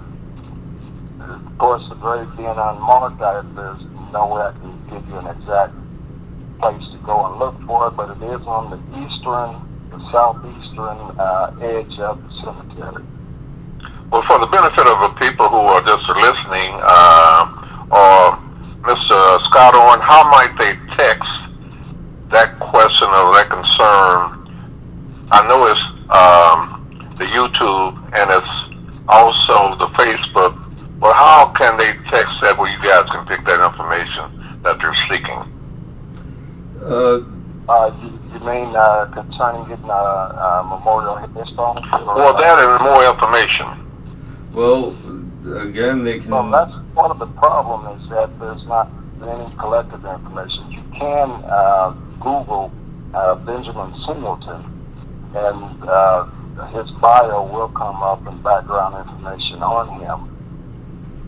[1.30, 5.26] of course, the grave being unmarked, I, there's no way I can give you an
[5.26, 5.72] exact
[6.58, 10.98] place to go and look for it, but it is on the eastern, the southeastern
[11.18, 13.04] uh, edge of the cemetery.
[14.10, 17.46] Well, for the benefit of the people who are just listening, uh,
[17.90, 18.36] or
[18.82, 19.18] Mr.
[19.44, 21.30] Scott Owen, how might they text
[22.32, 24.42] that question or that concern?
[25.30, 28.54] I know it's um, the YouTube and it's
[29.08, 30.64] also the Facebook
[31.04, 34.24] well, how can they text that where you guys can pick that information
[34.62, 35.36] that they're seeking?
[36.80, 37.20] Uh,
[37.68, 39.04] uh, you, you mean uh,
[39.64, 41.80] concerning getting a, a memorial headstone?
[41.92, 43.66] Well, that and more information.
[44.52, 44.96] Well,
[45.60, 46.30] again, they can.
[46.30, 48.90] Well, that's one of the problems is that there's not
[49.22, 50.70] any collective information.
[50.70, 51.90] You can uh,
[52.20, 52.72] Google
[53.14, 54.64] uh, Benjamin Singleton,
[55.34, 56.24] and uh,
[56.66, 60.30] his bio will come up and background information on him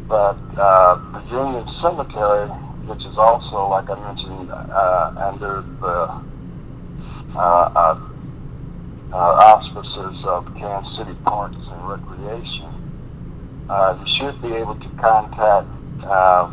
[0.09, 2.47] but uh, the Union Cemetery,
[2.87, 6.23] which is also, like I mentioned, uh, under the
[7.37, 8.01] uh,
[9.15, 15.69] auspices of Kansas City Parks and Recreation, uh, you should be able to contact
[16.05, 16.51] uh,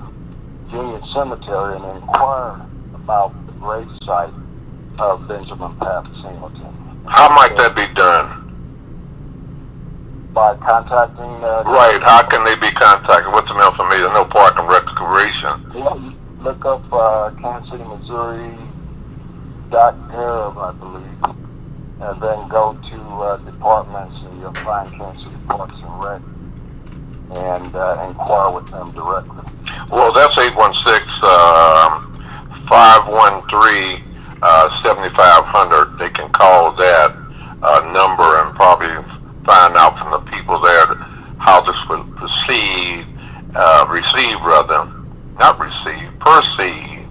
[0.72, 4.34] Union Cemetery and inquire about the grave site
[5.00, 7.04] of Benjamin Pap Singleton.
[7.08, 8.44] How might that be done?
[10.34, 11.44] by contacting.
[11.44, 12.02] Uh, right.
[12.02, 13.32] How can they be contacted?
[13.32, 14.14] What's the information?
[14.14, 15.62] No park and recreation.
[15.76, 18.58] Yeah, look up uh, Kansas City, Missouri
[19.70, 21.13] dot gov, I believe,
[22.04, 26.22] and then go to uh, departments, and you'll find Kansas Parks and Rec.
[27.32, 29.44] and uh, inquire with them directly.
[29.90, 34.04] Well, that's 816 um, 513
[34.42, 35.98] uh, 7500.
[35.98, 37.16] They can call that
[37.64, 38.92] uh, number and probably
[39.46, 40.96] find out from the people there
[41.40, 43.06] how this would proceed,
[43.56, 44.92] uh, receive rather,
[45.40, 47.08] not receive, perceive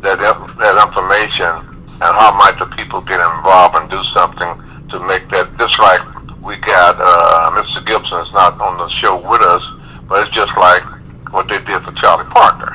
[0.00, 1.70] that, that information
[2.02, 4.48] and how might the people get involved and do something
[4.88, 6.00] to make that, just like
[6.40, 7.84] we got, uh, Mr.
[7.84, 9.62] Gibson is not on the show with us,
[10.08, 10.82] but it's just like
[11.32, 12.72] what they did for Charlie Parker.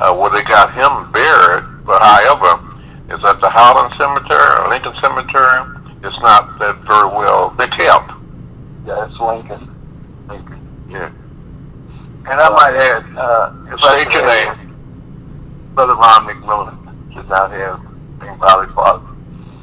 [0.00, 2.62] Uh, where they got him buried, but however,
[3.12, 5.68] is at the Highland Cemetery or Lincoln Cemetery,
[6.04, 8.12] it's not that very well, they kept.
[8.86, 9.68] Yeah, it's Lincoln.
[10.28, 10.86] Lincoln.
[10.88, 11.10] Yeah.
[12.30, 15.74] And I might add, uh, if I State your could add, name.
[15.74, 17.76] Brother Ron McMillan, sitting out here
[18.20, 19.04] being Valley Father,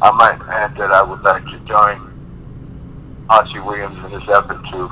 [0.01, 2.01] I might add that I would like to join
[3.29, 4.89] Archie Williams in this effort too.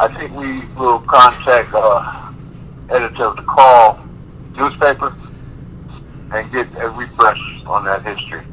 [0.00, 2.30] I think we will contact uh,
[2.90, 3.98] editor of the Call
[4.56, 5.14] newspaper
[6.32, 8.44] and get a refresh on that history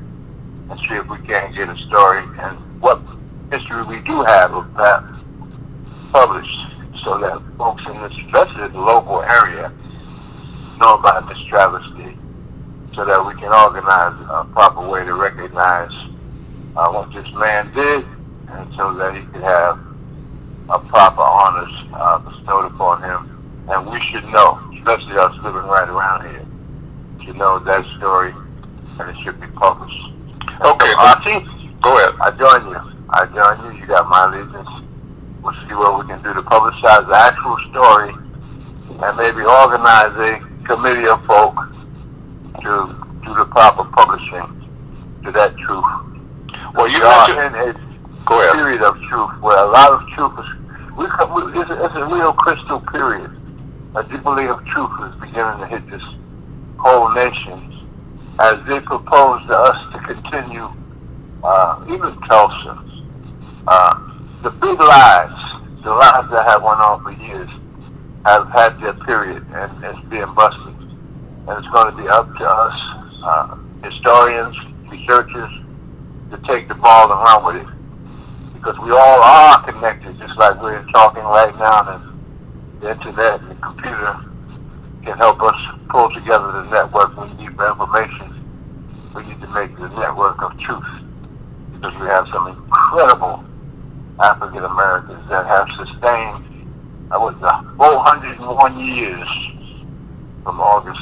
[0.70, 3.00] and see if we can get a story and what
[3.52, 5.04] history we do have of that
[6.12, 6.58] published
[7.04, 9.72] so that folks in this, especially the local area,
[10.80, 12.18] know about this travesty
[12.96, 15.92] so that we can organize a proper way to recognize
[16.76, 18.06] uh, what this man did
[18.50, 19.80] and so that he could have
[20.70, 23.32] a proper honors uh, bestowed upon him.
[23.70, 26.46] And we should know, especially us living right around here,
[27.26, 28.34] should know that story
[29.00, 30.02] and it should be published.
[30.66, 31.46] Okay, So, Archie,
[31.82, 32.16] Go ahead.
[32.22, 32.82] I join you.
[33.16, 33.80] I join you.
[33.80, 34.68] You got my allegiance.
[35.42, 40.44] We'll see what we can do to publicize the actual story and maybe organize a
[40.68, 41.56] committee of folk
[42.60, 42.92] to
[43.24, 44.44] do the proper publishing
[45.24, 45.86] to that truth.
[46.76, 47.74] Well, you we are in a
[48.28, 50.52] period of truth where a lot of truth is.
[51.00, 53.32] We, we, it's, a, it's a real crystal period.
[53.96, 56.04] A jubilee of truth is beginning to hit this
[56.76, 57.80] whole nation
[58.40, 60.68] as they propose to us to continue,
[61.46, 62.84] uh, even Tulsa,
[63.68, 64.00] uh,
[64.44, 67.50] the big lies, the lies that have went on for years,
[68.26, 70.74] have had their period and it's being busted.
[71.48, 72.82] And it's going to be up to us,
[73.24, 74.56] uh, historians,
[74.90, 75.52] researchers,
[76.32, 78.54] to take the ball and run with it.
[78.54, 83.52] Because we all are connected, just like we're talking right now, and the internet and
[83.52, 84.18] the computer
[85.04, 85.56] can help us
[85.90, 88.32] pull together the network we need for information.
[89.16, 90.84] We need to make the network of truth.
[91.74, 93.44] Because we have some incredible
[94.20, 96.46] African Americans that have sustained,
[97.12, 99.28] I was uh, 401 years
[100.44, 101.02] from August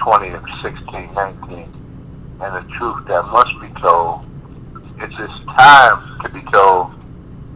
[0.00, 1.68] 20th, 1619.
[2.40, 4.24] And the truth that must be told,
[4.98, 6.94] it's its time to be told,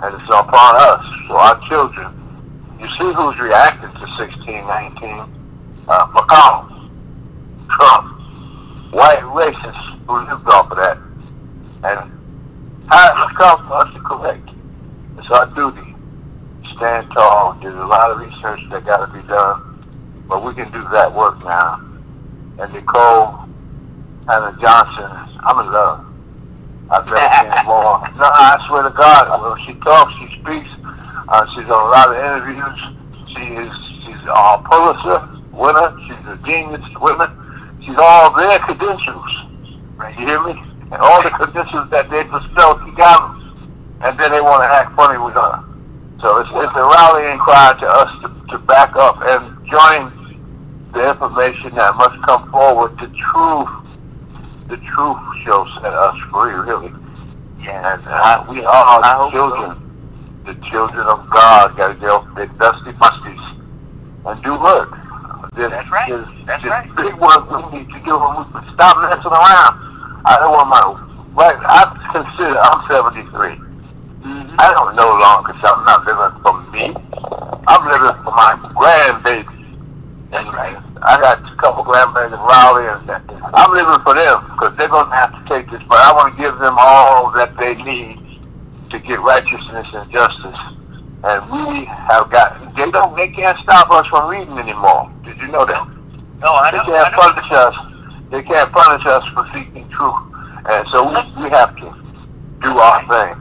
[0.03, 2.13] and it's upon us, so our children.
[2.79, 5.33] You see who's reacting to 1619?
[5.89, 6.91] Uh, McConnell,
[7.71, 10.99] Trump, white racists who lived off of that.
[11.85, 12.22] And
[12.93, 14.49] for us to correct.
[15.19, 15.95] It's our duty.
[16.77, 17.59] Stand tall.
[17.63, 21.13] There's a lot of research that got to be done, but we can do that
[21.13, 21.81] work now.
[22.59, 23.49] And Nikole
[24.29, 26.07] Hannah Johnson, I'm in love.
[26.91, 28.09] I've never seen more.
[28.23, 30.69] No, I swear to God, when she talks, she speaks.
[31.29, 32.79] Uh, she's on a lot of interviews.
[33.33, 33.73] She is
[34.05, 35.97] she's a Pulitzer winner.
[36.05, 37.33] She's a genius winner.
[37.81, 39.33] She's all their credentials.
[40.19, 40.72] You hear me?
[40.93, 43.99] And all the conditions that they got them.
[44.03, 45.65] And then they want to act funny with us.
[46.21, 50.13] So it's, it's a rallying cry to us to, to back up and join
[50.93, 52.93] the information that must come forward.
[52.99, 53.73] The truth,
[54.69, 56.93] the truth shall set us free, really.
[57.65, 61.77] And uh, we are the children, the children of God.
[61.77, 63.45] Got to get off the dusty musties
[64.27, 64.99] and do work.
[65.57, 66.11] There's, That's right.
[66.11, 66.97] There's, That's there's right.
[66.97, 69.92] big work we need to do, and we stop messing around.
[70.25, 70.83] I don't want my
[71.35, 71.59] right.
[71.67, 71.83] I
[72.15, 73.59] consider I'm 73.
[74.23, 74.55] Mm-hmm.
[74.59, 76.95] I don't know long because I'm not living for me.
[77.67, 79.59] I'm living for my grandbaby.
[80.33, 80.49] And
[81.03, 83.03] I got a couple grandbabies in Raleigh, and
[83.53, 85.83] I'm living for them because they're going to have to take this.
[85.89, 88.23] But I want to give them all that they need
[88.91, 90.59] to get righteousness and justice.
[91.25, 95.11] And we have got, they don't, they can't stop us from reading anymore.
[95.25, 95.87] Did you know that?
[96.41, 97.92] No, I They can't punish us.
[98.33, 100.17] They can't punish us for seeking truth.
[100.71, 101.95] And so we, we have to
[102.63, 103.37] do our thing.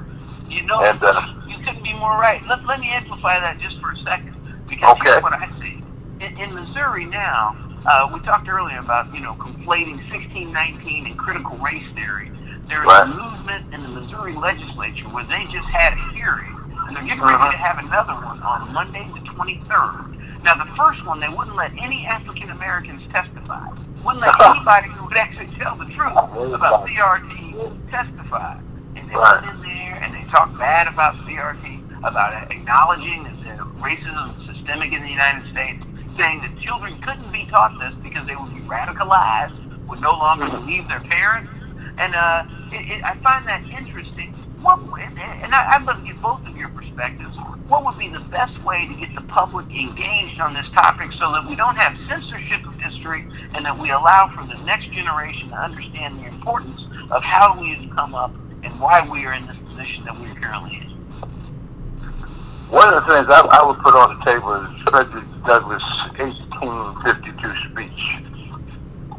[0.50, 2.42] You know, And, uh, you couldn't be more right.
[2.50, 4.36] Let, let me amplify that just for a second,
[4.68, 5.12] because Okay.
[5.12, 5.82] here's what I see.
[6.20, 11.58] In, in Missouri now, uh, we talked earlier about, you know, conflating 1619 and critical
[11.60, 12.30] race theory.
[12.68, 13.04] There's Right.
[13.04, 17.24] a movement in the Missouri legislature where they just had a hearing And they're getting
[17.24, 20.44] ready to have another one on Monday the 23rd.
[20.44, 23.70] Now, the first one, they wouldn't let any African Americans testify.
[24.04, 26.18] Wouldn't let anybody who would actually tell the truth
[26.54, 28.58] about CRT testify.
[28.96, 34.40] And they went in there and they talked bad about CRT, about acknowledging that racism
[34.40, 35.84] is systemic in the United States,
[36.20, 39.54] saying that children couldn't be taught this because they would be radicalized,
[39.88, 41.52] would no longer believe their parents.
[42.00, 44.34] And uh, it, it, I find that interesting.
[44.62, 47.36] What, and, I, I'd love to get both of your perspectives.
[47.68, 51.32] What would be the best way to get the public engaged on this topic so
[51.34, 52.62] that we don't have censorship
[53.02, 57.60] history and that we allow for the next generation to understand the importance of how
[57.60, 58.34] we have come up
[58.64, 60.90] and why we are in this position that we are currently in?
[62.70, 65.84] One of the things I, I would put on the table is Frederick Douglass'
[66.18, 68.02] 1852 speech.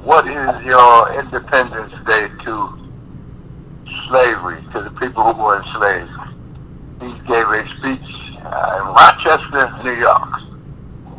[0.03, 2.79] What is your Independence Day to
[4.09, 6.11] slavery, to the people who were enslaved?
[7.01, 10.52] He gave a speech uh, in Rochester, New York.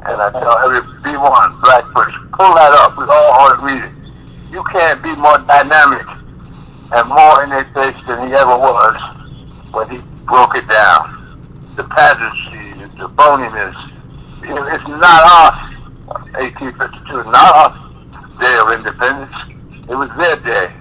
[0.05, 2.97] And I tell every B1 black person, pull that up.
[2.97, 3.93] We all ought to read it.
[4.51, 6.05] You can't be more dynamic
[6.93, 8.95] and more in their face than he ever was
[9.71, 11.23] when he broke it down
[11.77, 13.75] the pageantry, the boniness.
[14.43, 15.57] It's not us,
[16.37, 17.83] 1852, not us
[18.39, 19.35] day of independence.
[19.89, 20.73] It was their day.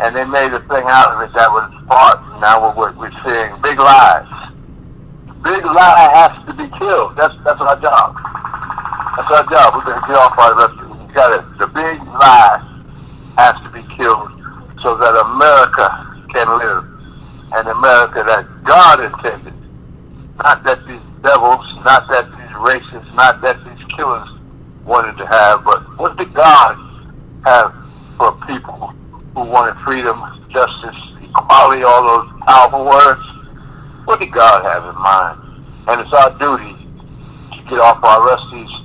[0.00, 3.54] And they made a thing out of it that was part, now we're, we're seeing,
[3.62, 4.26] big lies.
[5.44, 7.14] Big lie has to be killed.
[7.16, 8.16] That's that's our job.
[9.16, 9.74] That's our job.
[9.74, 10.74] We're going to get off our rest.
[10.90, 11.58] We got it.
[11.58, 12.58] The big lie
[13.38, 14.30] has to be killed
[14.82, 15.86] so that America
[16.34, 16.84] can live.
[17.56, 19.54] And America that God intended
[20.42, 24.28] not that these devils, not that these racists, not that these killers
[24.84, 26.74] wanted to have, but what did God
[27.46, 27.72] have
[28.18, 28.92] for people
[29.34, 30.18] who wanted freedom,
[30.50, 33.22] justice, equality, all those powerful words?
[34.06, 35.38] What did God have in mind?
[35.88, 36.74] And it's our duty
[37.52, 38.83] to get off our rusties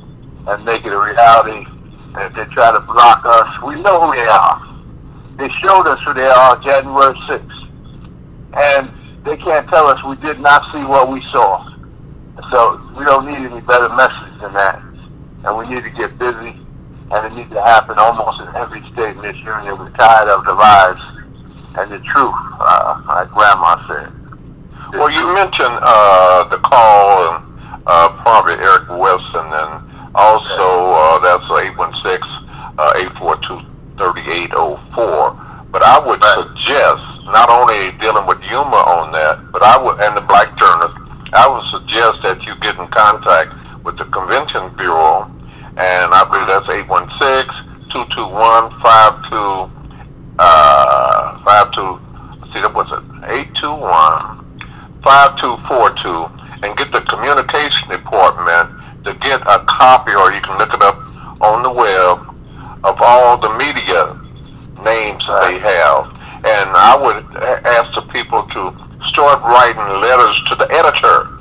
[0.49, 1.65] and make it a reality.
[2.15, 4.65] And if they try to block us, we know who they are.
[5.37, 7.69] They showed us who they are January 6th.
[8.59, 8.89] And
[9.23, 11.65] they can't tell us we did not see what we saw.
[12.51, 14.81] So we don't need any better message than that.
[15.45, 16.57] And we need to get busy,
[17.11, 19.77] and it needs to happen almost in every state in this union.
[19.77, 20.99] We're tired of the lies
[21.77, 24.11] and the truth, uh, like Grandma said.
[24.91, 25.35] The Well, you truth.
[25.35, 32.21] mentioned uh, the call and uh, probably Eric Wilson, and also uh, that's 816
[32.77, 33.61] uh, 842
[33.97, 35.67] 3804.
[35.71, 40.17] But I would suggest not only dealing with Yuma on that, but I would, and
[40.17, 40.97] the black journalists,
[41.33, 43.53] I would suggest that you get in contact
[43.83, 45.29] with the Convention Bureau,
[45.77, 49.79] and I believe that's 816 221 52
[50.39, 51.99] uh, 52,
[52.53, 53.03] see, that was it,
[53.59, 54.39] 821
[55.03, 58.71] 5242 and get the communication department
[59.05, 60.99] to get a copy or you can look it up
[61.39, 62.19] on the web
[62.83, 64.11] of all the media
[64.83, 66.11] names they have.
[66.43, 67.23] And I would
[67.63, 68.75] ask the people to
[69.07, 71.31] start writing letters to the editor.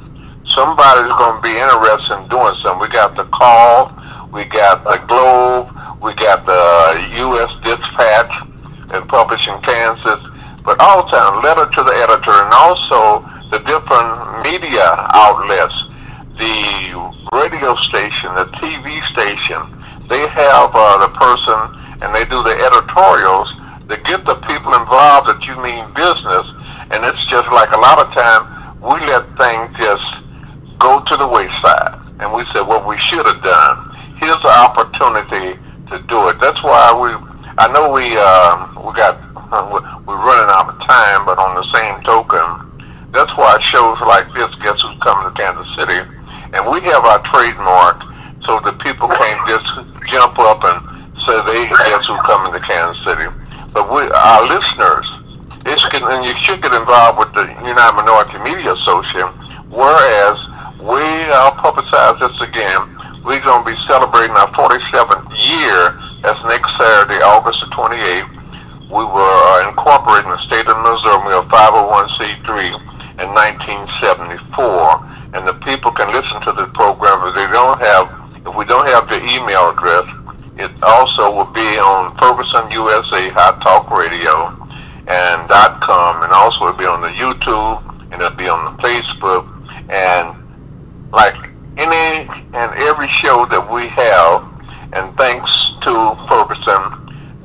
[0.46, 2.80] Somebody's going to be interested in doing something.
[2.80, 3.90] We got the Call,
[4.32, 6.62] we got the Globe, we got the
[7.26, 7.50] U.S.
[7.66, 8.32] Dispatch
[8.94, 10.22] and Publishing Kansas,
[10.64, 15.74] but also a letter to the editor and also the different media outlets,
[16.38, 19.62] the radio station, the TV station,
[20.08, 21.58] they have uh, the person
[22.02, 23.50] and they do the editorials
[23.90, 26.46] to get the people involved that you mean business.
[26.94, 28.46] And it's just like a lot of time
[28.78, 30.08] we let things just
[30.78, 31.98] go to the wayside.
[32.22, 33.76] And we said what we should have done.
[34.22, 35.58] Here's the opportunity
[35.90, 36.36] to do it.
[36.40, 37.10] That's why we,
[37.58, 39.18] I know we, uh, we got,
[40.06, 42.68] we're running out of time, but on the same token,
[43.12, 46.00] that's why shows like this, Guess Who's Coming to Kansas City,
[46.52, 48.04] and we have our trademark
[48.44, 49.68] so that people can't just
[50.12, 50.78] jump up and
[51.24, 53.26] say they Guess Who's Coming to Kansas City.
[53.72, 55.08] But we, our listeners,
[55.64, 59.32] they should get, and you should get involved with the United Minority Media Association,
[59.72, 60.36] whereas
[60.78, 62.80] we uh, publicize this again.
[63.24, 65.92] We're going to be celebrating our 47th year.
[66.24, 68.24] That's next Saturday, August the 28th.
[68.88, 71.28] We were uh, incorporated in the state of Missouri.
[71.28, 72.72] We are 501c3
[73.20, 75.36] in 1974.
[75.36, 78.08] And the people can listen to this program if they don't have,
[78.48, 80.08] if we don't have the email address,
[80.56, 84.56] it also will be on Ferguson USA Hot Talk Radio
[85.06, 88.82] and dot com, and also it'll be on the YouTube and it'll be on the
[88.82, 89.46] Facebook,
[89.92, 90.34] and
[91.12, 91.36] like
[91.78, 94.42] any and every show that we have,
[94.92, 95.50] and thanks
[95.82, 96.82] to Ferguson,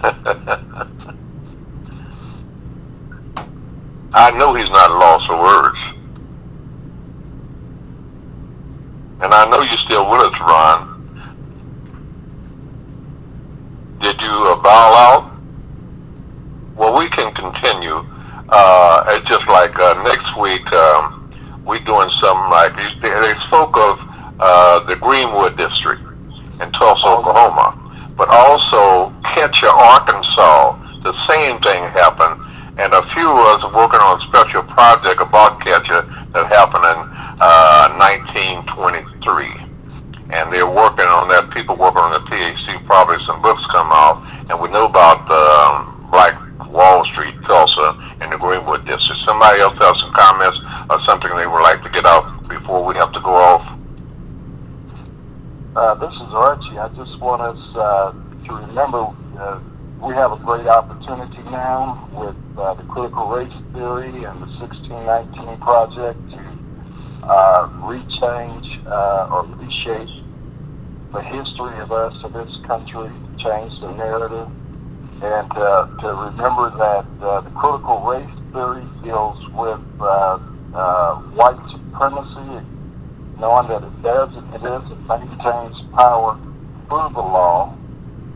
[4.12, 5.78] I know he's not lost for words.
[9.22, 10.92] And I know you're still with us, Ron.
[14.02, 15.30] Did you uh, bow out?
[16.76, 18.04] Well, we can continue.
[18.50, 21.32] Uh, it's just like uh, next week, um,
[21.64, 24.06] we're doing something like, they, they spoke of
[24.38, 26.02] uh, the Greenwood District
[26.60, 27.72] in Tulsa, Oklahoma,
[28.16, 30.76] but also Catcher, Arkansas.
[31.02, 32.40] The same thing happened,
[32.78, 36.02] and a few of us are working on a special project about Catcher
[36.36, 36.98] that happened in
[37.40, 39.48] uh, 1923.
[40.36, 41.50] And they're working on that.
[41.54, 45.42] People working on the PhD, probably some books come out, and we know about the
[45.64, 46.34] um, Black
[46.68, 49.20] Wall Street, Tulsa, and the Greenwood District.
[49.24, 50.58] Somebody else have some comments
[50.90, 53.76] or something they would like to get out before we have to go off?
[55.76, 56.78] Uh, this is Archie.
[56.78, 58.12] I just want us uh,
[58.46, 59.60] to remember uh,
[60.00, 65.60] we have a great opportunity now with uh, the critical race theory and the 1619
[65.60, 66.38] project to
[67.28, 70.24] uh, rechange uh, or reshape
[71.12, 74.48] the history of us of this country, change the narrative,
[75.22, 80.38] and uh, to remember that uh, the critical race theory deals with uh,
[80.74, 82.66] uh, white supremacy,
[83.38, 86.38] knowing that it does it is, it maintains power
[86.88, 87.72] through the law,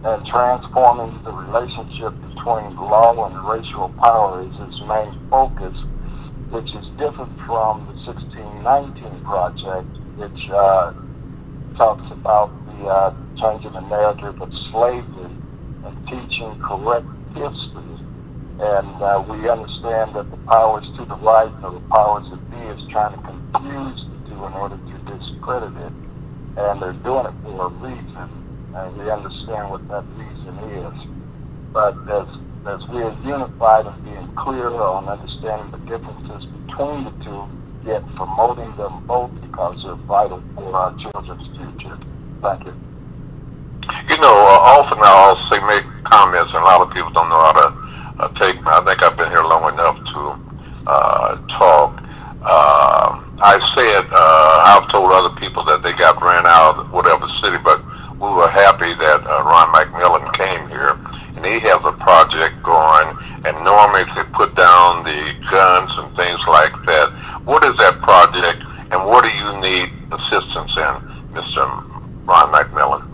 [0.05, 5.77] and transforming the relationship between law and racial power is its main focus,
[6.51, 10.93] which is different from the 1619 project, which uh,
[11.77, 15.31] talks about the uh, changing the narrative of slavery
[15.85, 17.97] and teaching correct history.
[18.61, 22.59] And uh, we understand that the powers to the right or the powers that be
[22.59, 25.93] is trying to confuse the two in order to discredit it.
[26.57, 28.29] And they're doing it for a reason.
[28.75, 31.09] And we understand what that reason is.
[31.73, 32.29] But as,
[32.67, 37.49] as we are unified and being clear on understanding the differences between the two,
[37.87, 41.97] yet promoting them both because they're vital for our children's future.
[42.43, 42.75] Thank you.
[44.11, 47.39] You know, uh, often I also make comments, and a lot of people don't know
[47.39, 47.69] how to
[48.21, 48.57] uh, take.
[48.67, 50.37] I think I've been here long enough to
[50.87, 52.03] uh, talk.
[52.43, 57.27] Uh, I said uh, I've told other people that they got ran out of whatever
[57.41, 57.81] city, but
[58.21, 60.99] we were happy that uh, Ron McMillan came here,
[61.37, 63.17] and he has a project going.
[63.43, 67.11] And normally they put down the guns and things like that.
[67.45, 71.01] What is that project, and what do you need assistance in,
[71.33, 71.67] Mr.
[72.27, 73.07] Ron McMillan?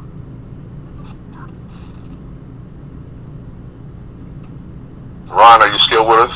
[5.28, 6.32] Ron, are you still with us?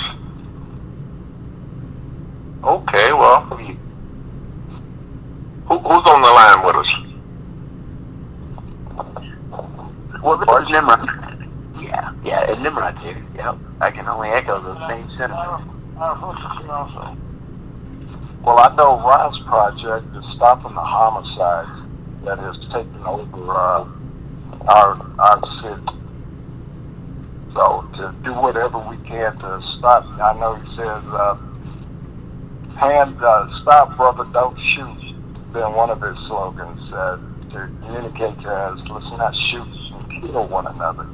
[2.62, 3.56] Okay, well, who,
[5.78, 6.92] who's on the line with us?
[10.22, 11.08] Well, this is Nimrod.
[11.80, 13.16] Yeah, yeah, and Nimrod's here.
[13.36, 13.56] Yep.
[13.80, 15.64] I can only echo the same sentiments.
[15.96, 17.16] Our folks are here also.
[18.44, 21.70] Well, I know Ron's project is stopping the homicides
[22.24, 23.86] that has taken over uh,
[24.68, 25.86] our our city.
[27.54, 30.04] So to do whatever we can to stop.
[30.20, 31.36] I know he says, uh,
[32.76, 34.96] "Hand, uh, stop, brother, don't shoot."
[35.52, 37.18] Been one of his slogans uh,
[37.50, 38.86] to communicate to us.
[38.88, 41.06] Let's not shoot and kill one another.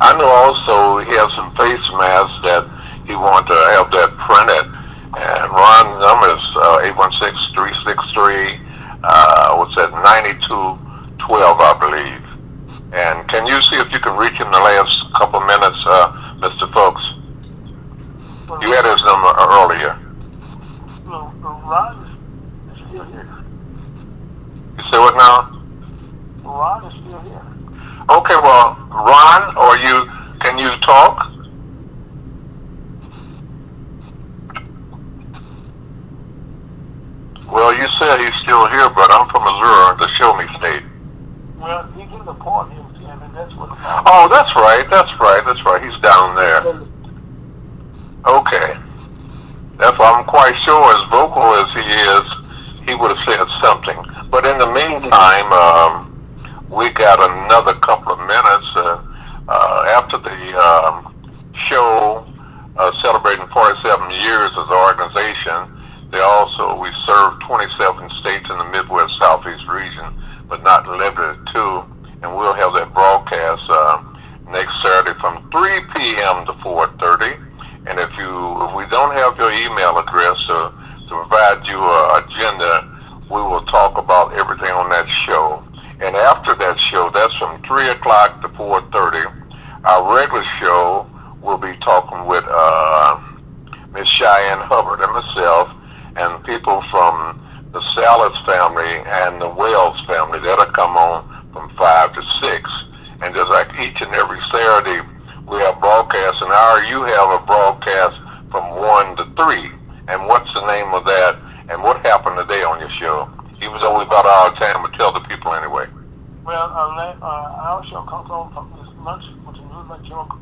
[0.00, 2.66] I know also he has some face masks that
[3.06, 4.66] he wanted to have that printed.
[5.14, 6.82] And Ron's number is uh,
[7.54, 8.60] 816-363-9999.
[9.04, 10.82] uh, what's that, 9212,
[11.30, 12.24] I believe.
[12.92, 14.93] And can you see if you can reach him the last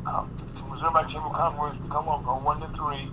[0.01, 0.25] Uh,
[0.73, 1.77] Missouri by Jimmy Converse.
[1.93, 3.07] Come on from 1 to 3.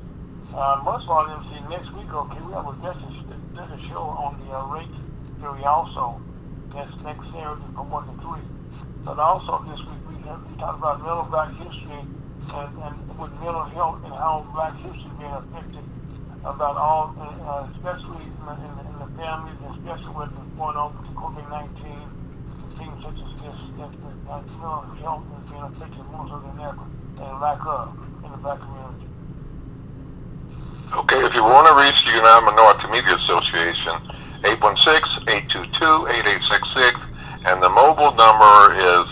[0.56, 3.16] Uh, most of them see next week, okay, we have a message,
[3.52, 4.96] there's a show on the uh, rate
[5.38, 6.16] theory also.
[6.72, 8.40] That's next Saturday from 1 to 3.
[9.04, 13.32] But also this week, we, have, we talked about mental black history and, and with
[13.44, 15.84] mental health and how black history being affected
[16.48, 20.96] about all, uh, especially in the, in, the, in the families, especially what's going on
[20.96, 22.19] with COVID-19,
[22.80, 24.40] things such as this, that, that, that
[25.52, 26.80] being affected more so than ever,
[27.36, 27.92] lack of
[28.24, 29.04] in the black community.
[30.96, 33.92] Okay, if you want to reach the United Minority Media Association,
[34.42, 36.98] 816-822-8866,
[37.46, 39.06] and the mobile number is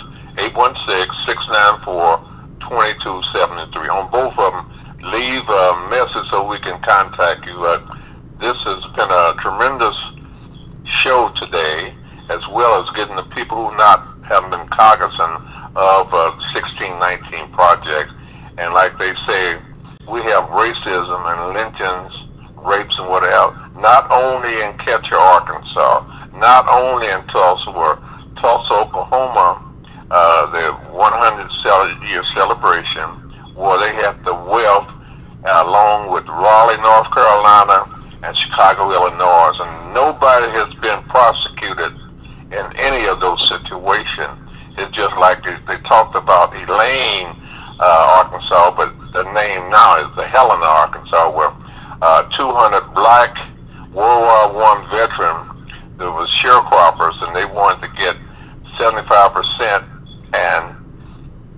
[2.65, 3.89] 816-694-2273.
[3.93, 4.67] On both of them,
[5.13, 7.63] leave a message so we can contact you.
[7.63, 7.79] Uh,
[8.41, 9.97] this has been a tremendous
[10.85, 11.95] show today,
[12.29, 13.23] as well as getting the
[13.59, 15.35] who not have been cognizant
[15.75, 18.15] of uh, 1619 project.
[18.55, 19.59] And like they say,
[20.07, 22.15] we have racism and lynchings,
[22.55, 23.51] rapes and whatever,
[23.83, 26.07] not only in Catcher, Arkansas,
[26.39, 27.99] not only in Tulsa, where
[28.39, 29.59] Tulsa, Oklahoma,
[30.11, 33.11] uh, the 100 year celebration,
[33.59, 34.89] where they had the wealth,
[35.45, 37.91] uh, along with Raleigh, North Carolina,
[38.23, 41.48] and Chicago, Illinois, and nobody has been prosecuted
[42.53, 44.37] in any of those situations.
[44.79, 47.35] It's just like they, they talked about Elaine,
[47.81, 51.53] uh, Arkansas, but the name now is the Helena, Arkansas, where
[52.01, 53.37] uh, 200 black
[53.93, 55.49] World War One veteran
[55.99, 58.17] that was sharecroppers, and they wanted to get
[58.79, 59.85] 75 percent,
[60.35, 60.77] and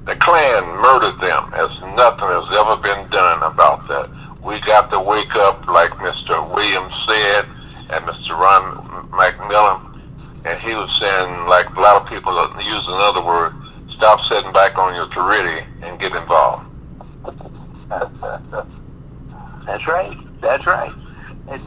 [0.06, 1.52] the Klan murdered them.
[1.54, 4.08] As nothing has ever been done about that.
[4.42, 6.40] We got to wake up, like Mr.
[6.54, 7.44] Williams said,
[7.90, 8.30] and Mr.
[8.38, 9.89] Ron McMillan,
[11.20, 13.54] saying, like a lot of people use another word,
[13.90, 16.66] stop sitting back on your Toriti and get involved.
[19.66, 20.16] That's right.
[20.40, 20.92] That's right.
[21.48, 21.62] And?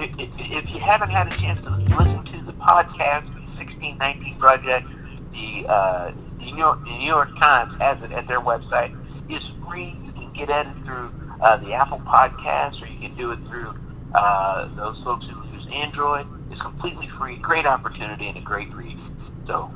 [0.00, 4.86] If, you haven't had a chance to listen to the podcast, the 1619 Project,
[5.32, 8.96] the, uh, the, New York, the New York Times has it at their website.
[9.28, 9.96] It's free.
[10.04, 13.38] You can get at it through uh, the Apple Podcast, or you can do it
[13.48, 13.74] through
[14.14, 16.26] uh, those folks who Android.
[16.50, 17.36] It's completely free.
[17.36, 18.98] Great opportunity and a great read.
[19.46, 19.72] So.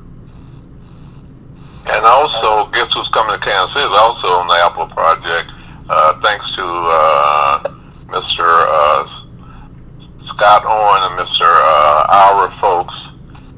[1.85, 3.93] And also, guess who's coming to Kansas City?
[3.97, 5.51] Also on the Apple Project,
[5.89, 7.63] uh, thanks to uh,
[8.07, 8.47] Mr.
[8.47, 9.03] Uh,
[10.27, 11.43] Scott Owen and Mr.
[11.43, 12.95] Uh, Our folks,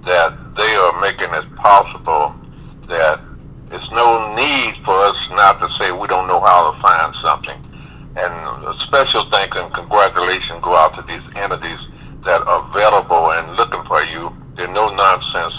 [0.05, 2.33] that they are making it possible
[2.89, 3.21] that
[3.71, 7.61] it's no need for us not to say we don't know how to find something.
[8.17, 8.33] And
[8.65, 11.79] a special thanks and congratulations go out to these entities
[12.25, 14.01] that are available and looking for
[14.68, 15.54] No nonsense